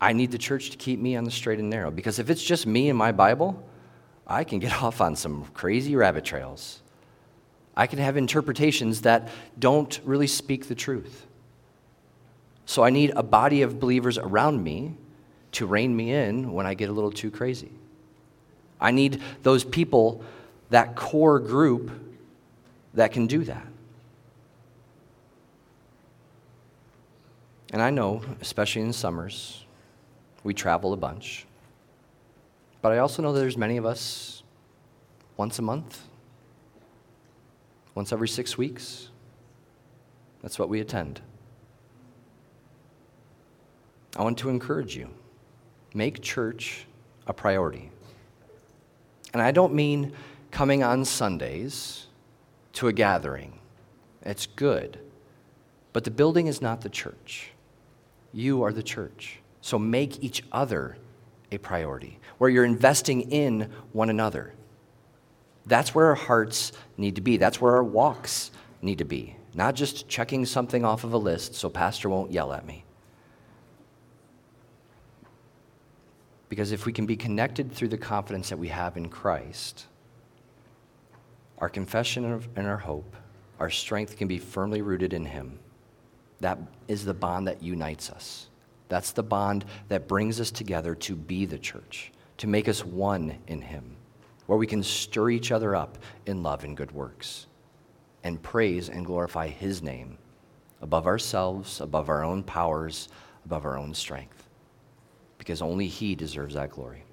I 0.00 0.12
need 0.12 0.30
the 0.30 0.38
church 0.38 0.70
to 0.70 0.76
keep 0.76 0.98
me 0.98 1.16
on 1.16 1.24
the 1.24 1.30
straight 1.30 1.58
and 1.58 1.68
narrow 1.68 1.90
because 1.90 2.18
if 2.18 2.30
it's 2.30 2.42
just 2.42 2.66
me 2.66 2.88
and 2.88 2.98
my 2.98 3.12
Bible, 3.12 3.62
I 4.26 4.44
can 4.44 4.58
get 4.58 4.72
off 4.82 5.00
on 5.00 5.16
some 5.16 5.44
crazy 5.52 5.96
rabbit 5.96 6.24
trails. 6.24 6.80
I 7.76 7.86
can 7.86 7.98
have 7.98 8.16
interpretations 8.16 9.02
that 9.02 9.28
don't 9.58 10.00
really 10.04 10.26
speak 10.26 10.68
the 10.68 10.74
truth. 10.74 11.26
So 12.66 12.82
I 12.82 12.90
need 12.90 13.12
a 13.16 13.22
body 13.22 13.62
of 13.62 13.80
believers 13.80 14.16
around 14.16 14.62
me 14.62 14.94
to 15.52 15.66
rein 15.66 15.94
me 15.96 16.12
in 16.12 16.52
when 16.52 16.66
I 16.66 16.74
get 16.74 16.88
a 16.88 16.92
little 16.92 17.10
too 17.10 17.30
crazy. 17.30 17.72
I 18.80 18.92
need 18.92 19.20
those 19.42 19.64
people, 19.64 20.22
that 20.70 20.96
core 20.96 21.38
group, 21.38 21.90
that 22.94 23.12
can 23.12 23.26
do 23.26 23.44
that. 23.44 23.66
And 27.72 27.82
I 27.82 27.90
know, 27.90 28.22
especially 28.40 28.82
in 28.82 28.92
summers, 28.92 29.64
we 30.42 30.54
travel 30.54 30.92
a 30.92 30.96
bunch. 30.96 31.46
But 32.82 32.92
I 32.92 32.98
also 32.98 33.22
know 33.22 33.32
that 33.32 33.40
there's 33.40 33.56
many 33.56 33.76
of 33.76 33.84
us 33.84 34.42
once 35.36 35.58
a 35.58 35.62
month, 35.62 36.02
once 37.94 38.12
every 38.12 38.28
six 38.28 38.56
weeks. 38.56 39.08
That's 40.42 40.58
what 40.58 40.68
we 40.68 40.80
attend. 40.80 41.20
I 44.16 44.22
want 44.22 44.38
to 44.38 44.48
encourage 44.48 44.96
you 44.96 45.10
make 45.94 46.22
church 46.22 46.86
a 47.26 47.32
priority. 47.32 47.90
And 49.32 49.42
I 49.42 49.50
don't 49.50 49.74
mean 49.74 50.12
coming 50.50 50.82
on 50.82 51.04
Sundays 51.04 52.06
to 52.74 52.88
a 52.88 52.92
gathering, 52.92 53.58
it's 54.22 54.46
good. 54.46 54.98
But 55.92 56.04
the 56.04 56.10
building 56.10 56.46
is 56.46 56.62
not 56.62 56.80
the 56.80 56.88
church, 56.88 57.50
you 58.32 58.62
are 58.62 58.72
the 58.72 58.82
church. 58.82 59.40
So 59.60 59.78
make 59.78 60.22
each 60.22 60.42
other 60.52 60.96
a 61.52 61.58
priority, 61.58 62.18
where 62.38 62.48
you're 62.48 62.64
investing 62.64 63.22
in 63.32 63.70
one 63.92 64.10
another. 64.10 64.54
That's 65.66 65.94
where 65.94 66.06
our 66.06 66.14
hearts 66.14 66.72
need 66.96 67.16
to 67.16 67.20
be. 67.20 67.36
That's 67.36 67.60
where 67.60 67.74
our 67.74 67.84
walks 67.84 68.50
need 68.82 68.98
to 68.98 69.04
be. 69.04 69.36
Not 69.54 69.74
just 69.74 70.08
checking 70.08 70.46
something 70.46 70.84
off 70.84 71.04
of 71.04 71.12
a 71.12 71.18
list 71.18 71.54
so 71.54 71.68
Pastor 71.68 72.08
won't 72.08 72.32
yell 72.32 72.52
at 72.52 72.64
me. 72.66 72.84
Because 76.48 76.72
if 76.72 76.86
we 76.86 76.92
can 76.92 77.06
be 77.06 77.16
connected 77.16 77.72
through 77.72 77.88
the 77.88 77.98
confidence 77.98 78.48
that 78.48 78.58
we 78.58 78.68
have 78.68 78.96
in 78.96 79.08
Christ, 79.08 79.86
our 81.58 81.68
confession 81.68 82.42
and 82.56 82.66
our 82.66 82.78
hope, 82.78 83.16
our 83.58 83.70
strength 83.70 84.16
can 84.16 84.26
be 84.26 84.38
firmly 84.38 84.82
rooted 84.82 85.12
in 85.12 85.24
Him. 85.24 85.58
That 86.40 86.58
is 86.88 87.04
the 87.04 87.14
bond 87.14 87.46
that 87.48 87.62
unites 87.62 88.10
us. 88.10 88.49
That's 88.90 89.12
the 89.12 89.22
bond 89.22 89.64
that 89.88 90.06
brings 90.06 90.38
us 90.38 90.50
together 90.50 90.94
to 90.96 91.16
be 91.16 91.46
the 91.46 91.58
church, 91.58 92.12
to 92.36 92.46
make 92.46 92.68
us 92.68 92.84
one 92.84 93.38
in 93.46 93.62
Him, 93.62 93.96
where 94.46 94.58
we 94.58 94.66
can 94.66 94.82
stir 94.82 95.30
each 95.30 95.50
other 95.50 95.74
up 95.74 95.96
in 96.26 96.42
love 96.42 96.64
and 96.64 96.76
good 96.76 96.92
works. 96.92 97.46
and 98.22 98.42
praise 98.42 98.88
and 98.88 99.06
glorify 99.06 99.48
His 99.48 99.82
name 99.82 100.18
above 100.82 101.06
ourselves, 101.06 101.80
above 101.80 102.08
our 102.08 102.24
own 102.24 102.42
powers, 102.42 103.08
above 103.44 103.64
our 103.64 103.78
own 103.78 103.94
strength, 103.94 104.48
because 105.38 105.62
only 105.62 105.86
He 105.86 106.14
deserves 106.14 106.54
that 106.54 106.70
glory. 106.70 107.04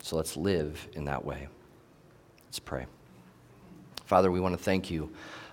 So 0.00 0.16
let's 0.16 0.36
live 0.36 0.88
in 0.94 1.04
that 1.06 1.24
way. 1.24 1.48
Let's 2.46 2.58
pray. 2.58 2.86
Father, 4.04 4.30
we 4.30 4.40
want 4.40 4.56
to 4.56 4.62
thank 4.62 4.90
you 4.90 5.10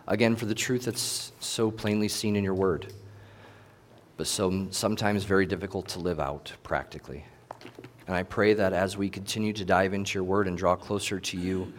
again 0.08 0.36
for 0.36 0.46
the 0.46 0.56
truth 0.56 0.86
that's 0.86 1.32
so 1.40 1.72
plainly 1.72 2.08
seen 2.08 2.36
in 2.36 2.44
your 2.44 2.56
word, 2.56 2.94
but 4.20 4.28
so 4.28 4.68
sometimes 4.72 5.24
very 5.24 5.46
difficult 5.46 5.88
to 5.88 6.00
live 6.00 6.20
out 6.20 6.52
practically. 6.62 7.24
And 8.06 8.14
I 8.14 8.24
pray 8.24 8.54
that 8.54 8.74
as 8.74 8.98
we 8.98 9.10
continue 9.10 9.54
to 9.54 9.64
dive 9.64 9.94
into 9.94 10.18
your 10.18 10.26
word 10.26 10.46
and 10.46 10.58
draw 10.58 10.76
closer 10.76 11.22
to 11.22 11.38
you, 11.38 11.72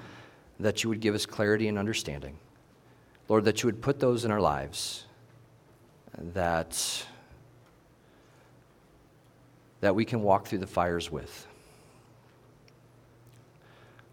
that 0.59 0.82
you 0.82 0.88
would 0.88 1.01
give 1.01 1.14
us 1.14 1.26
clarity 1.26 1.68
and 1.68 1.78
understanding. 1.78 2.38
Lord, 3.28 3.45
that 3.45 3.62
you 3.62 3.66
would 3.66 3.82
put 3.82 4.01
those 4.01 4.24
in 4.24 4.30
our 4.30 4.41
lives 4.41 5.05
that, 6.32 7.05
that 9.82 9.95
we 9.95 10.07
can 10.07 10.22
walk 10.22 10.47
through 10.47 10.61
the 10.61 10.66
fires 10.66 11.11
with. 11.11 11.47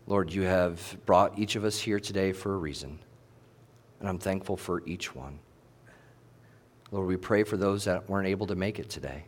Lord, 0.05 0.33
you 0.33 0.41
have 0.41 0.97
brought 1.05 1.39
each 1.39 1.55
of 1.55 1.63
us 1.63 1.79
here 1.79 2.01
today 2.01 2.33
for 2.33 2.53
a 2.53 2.57
reason, 2.57 2.99
and 4.01 4.09
I'm 4.09 4.19
thankful 4.19 4.57
for 4.57 4.83
each 4.85 5.15
one. 5.15 5.39
Lord, 6.91 7.07
we 7.07 7.17
pray 7.17 7.43
for 7.43 7.57
those 7.57 7.85
that 7.85 8.09
weren't 8.09 8.27
able 8.27 8.47
to 8.47 8.55
make 8.55 8.79
it 8.79 8.89
today. 8.89 9.25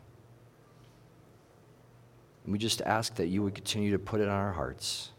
And 2.43 2.53
we 2.53 2.59
just 2.59 2.81
ask 2.81 3.15
that 3.15 3.27
you 3.27 3.43
would 3.43 3.55
continue 3.55 3.91
to 3.91 3.99
put 3.99 4.21
it 4.21 4.27
on 4.27 4.35
our 4.35 4.53
hearts 4.53 5.11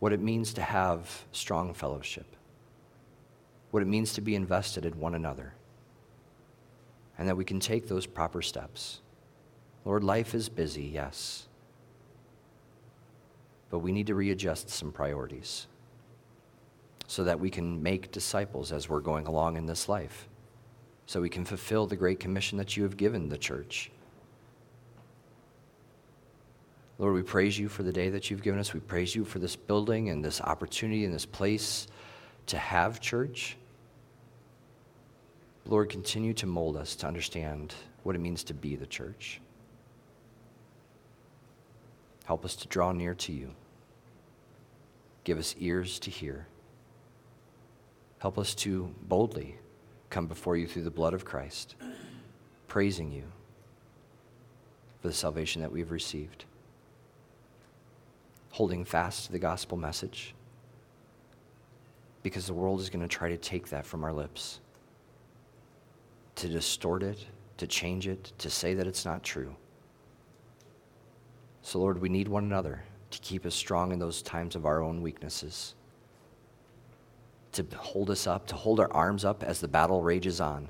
what 0.00 0.12
it 0.12 0.20
means 0.20 0.52
to 0.54 0.62
have 0.62 1.24
strong 1.30 1.72
fellowship, 1.72 2.26
what 3.70 3.82
it 3.82 3.86
means 3.86 4.12
to 4.14 4.20
be 4.20 4.34
invested 4.34 4.84
in 4.84 4.98
one 4.98 5.14
another, 5.14 5.54
and 7.16 7.28
that 7.28 7.36
we 7.36 7.44
can 7.44 7.60
take 7.60 7.86
those 7.86 8.06
proper 8.06 8.42
steps. 8.42 9.00
Lord, 9.84 10.02
life 10.02 10.34
is 10.34 10.48
busy, 10.48 10.84
yes 10.84 11.46
but 13.72 13.78
we 13.78 13.90
need 13.90 14.06
to 14.06 14.14
readjust 14.14 14.68
some 14.68 14.92
priorities 14.92 15.66
so 17.06 17.24
that 17.24 17.40
we 17.40 17.48
can 17.48 17.82
make 17.82 18.12
disciples 18.12 18.70
as 18.70 18.86
we're 18.86 19.00
going 19.00 19.26
along 19.26 19.56
in 19.56 19.64
this 19.64 19.88
life, 19.88 20.28
so 21.12 21.20
we 21.20 21.28
can 21.28 21.44
fulfill 21.44 21.86
the 21.86 21.94
great 21.94 22.18
commission 22.18 22.56
that 22.56 22.74
you 22.74 22.84
have 22.84 22.96
given 22.96 23.28
the 23.28 23.36
church. 23.36 23.90
Lord, 26.98 27.12
we 27.12 27.20
praise 27.20 27.58
you 27.58 27.68
for 27.68 27.82
the 27.82 27.92
day 27.92 28.08
that 28.08 28.30
you've 28.30 28.42
given 28.42 28.58
us. 28.58 28.72
We 28.72 28.80
praise 28.80 29.14
you 29.14 29.26
for 29.26 29.38
this 29.38 29.54
building 29.54 30.08
and 30.08 30.24
this 30.24 30.40
opportunity 30.40 31.04
and 31.04 31.12
this 31.12 31.26
place 31.26 31.86
to 32.46 32.56
have 32.56 32.98
church. 32.98 33.58
Lord, 35.66 35.90
continue 35.90 36.32
to 36.32 36.46
mold 36.46 36.78
us 36.78 36.96
to 36.96 37.06
understand 37.06 37.74
what 38.04 38.16
it 38.16 38.20
means 38.20 38.42
to 38.44 38.54
be 38.54 38.74
the 38.74 38.86
church. 38.86 39.38
Help 42.24 42.42
us 42.42 42.56
to 42.56 42.68
draw 42.68 42.90
near 42.90 43.12
to 43.16 43.32
you. 43.34 43.50
Give 45.24 45.38
us 45.38 45.54
ears 45.58 45.98
to 45.98 46.10
hear. 46.10 46.46
Help 48.18 48.38
us 48.38 48.54
to 48.54 48.94
boldly 49.02 49.58
come 50.12 50.26
before 50.26 50.56
you 50.56 50.66
through 50.66 50.82
the 50.82 50.90
blood 50.90 51.14
of 51.14 51.24
Christ, 51.24 51.74
praising 52.68 53.10
you 53.10 53.24
for 55.00 55.08
the 55.08 55.14
salvation 55.14 55.62
that 55.62 55.72
we've 55.72 55.90
received, 55.90 56.44
holding 58.50 58.84
fast 58.84 59.26
to 59.26 59.32
the 59.32 59.38
gospel 59.38 59.78
message, 59.78 60.34
because 62.22 62.46
the 62.46 62.52
world 62.52 62.78
is 62.78 62.90
going 62.90 63.00
to 63.00 63.08
try 63.08 63.30
to 63.30 63.38
take 63.38 63.70
that 63.70 63.86
from 63.86 64.04
our 64.04 64.12
lips, 64.12 64.60
to 66.36 66.46
distort 66.46 67.02
it, 67.02 67.26
to 67.56 67.66
change 67.66 68.06
it, 68.06 68.32
to 68.36 68.50
say 68.50 68.74
that 68.74 68.86
it's 68.86 69.06
not 69.06 69.22
true. 69.22 69.56
So, 71.62 71.78
Lord, 71.78 72.00
we 72.00 72.10
need 72.10 72.28
one 72.28 72.44
another 72.44 72.84
to 73.12 73.18
keep 73.20 73.46
us 73.46 73.54
strong 73.54 73.92
in 73.92 73.98
those 73.98 74.20
times 74.20 74.56
of 74.56 74.66
our 74.66 74.82
own 74.82 75.00
weaknesses, 75.00 75.74
to 77.52 77.66
hold 77.76 78.10
us 78.10 78.26
up, 78.26 78.46
to 78.48 78.54
hold 78.54 78.80
our 78.80 78.92
arms 78.92 79.24
up 79.24 79.42
as 79.42 79.60
the 79.60 79.68
battle 79.68 80.02
rages 80.02 80.40
on. 80.40 80.68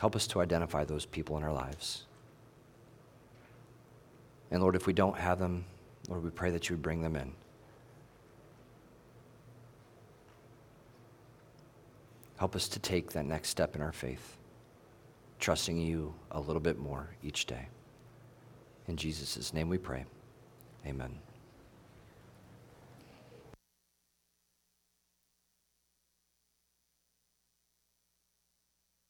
Help 0.00 0.16
us 0.16 0.26
to 0.28 0.40
identify 0.40 0.84
those 0.84 1.06
people 1.06 1.36
in 1.36 1.42
our 1.42 1.52
lives. 1.52 2.04
And 4.50 4.62
Lord, 4.62 4.76
if 4.76 4.86
we 4.86 4.92
don't 4.92 5.16
have 5.16 5.38
them, 5.38 5.64
Lord, 6.08 6.22
we 6.22 6.30
pray 6.30 6.50
that 6.50 6.68
you 6.68 6.76
would 6.76 6.82
bring 6.82 7.02
them 7.02 7.16
in. 7.16 7.32
Help 12.36 12.56
us 12.56 12.68
to 12.68 12.78
take 12.78 13.12
that 13.12 13.24
next 13.24 13.48
step 13.48 13.74
in 13.76 13.82
our 13.82 13.92
faith, 13.92 14.36
trusting 15.38 15.78
you 15.78 16.14
a 16.32 16.40
little 16.40 16.60
bit 16.60 16.78
more 16.78 17.08
each 17.22 17.46
day. 17.46 17.68
In 18.86 18.96
Jesus' 18.96 19.54
name 19.54 19.68
we 19.68 19.78
pray. 19.78 20.04
Amen. 20.86 21.23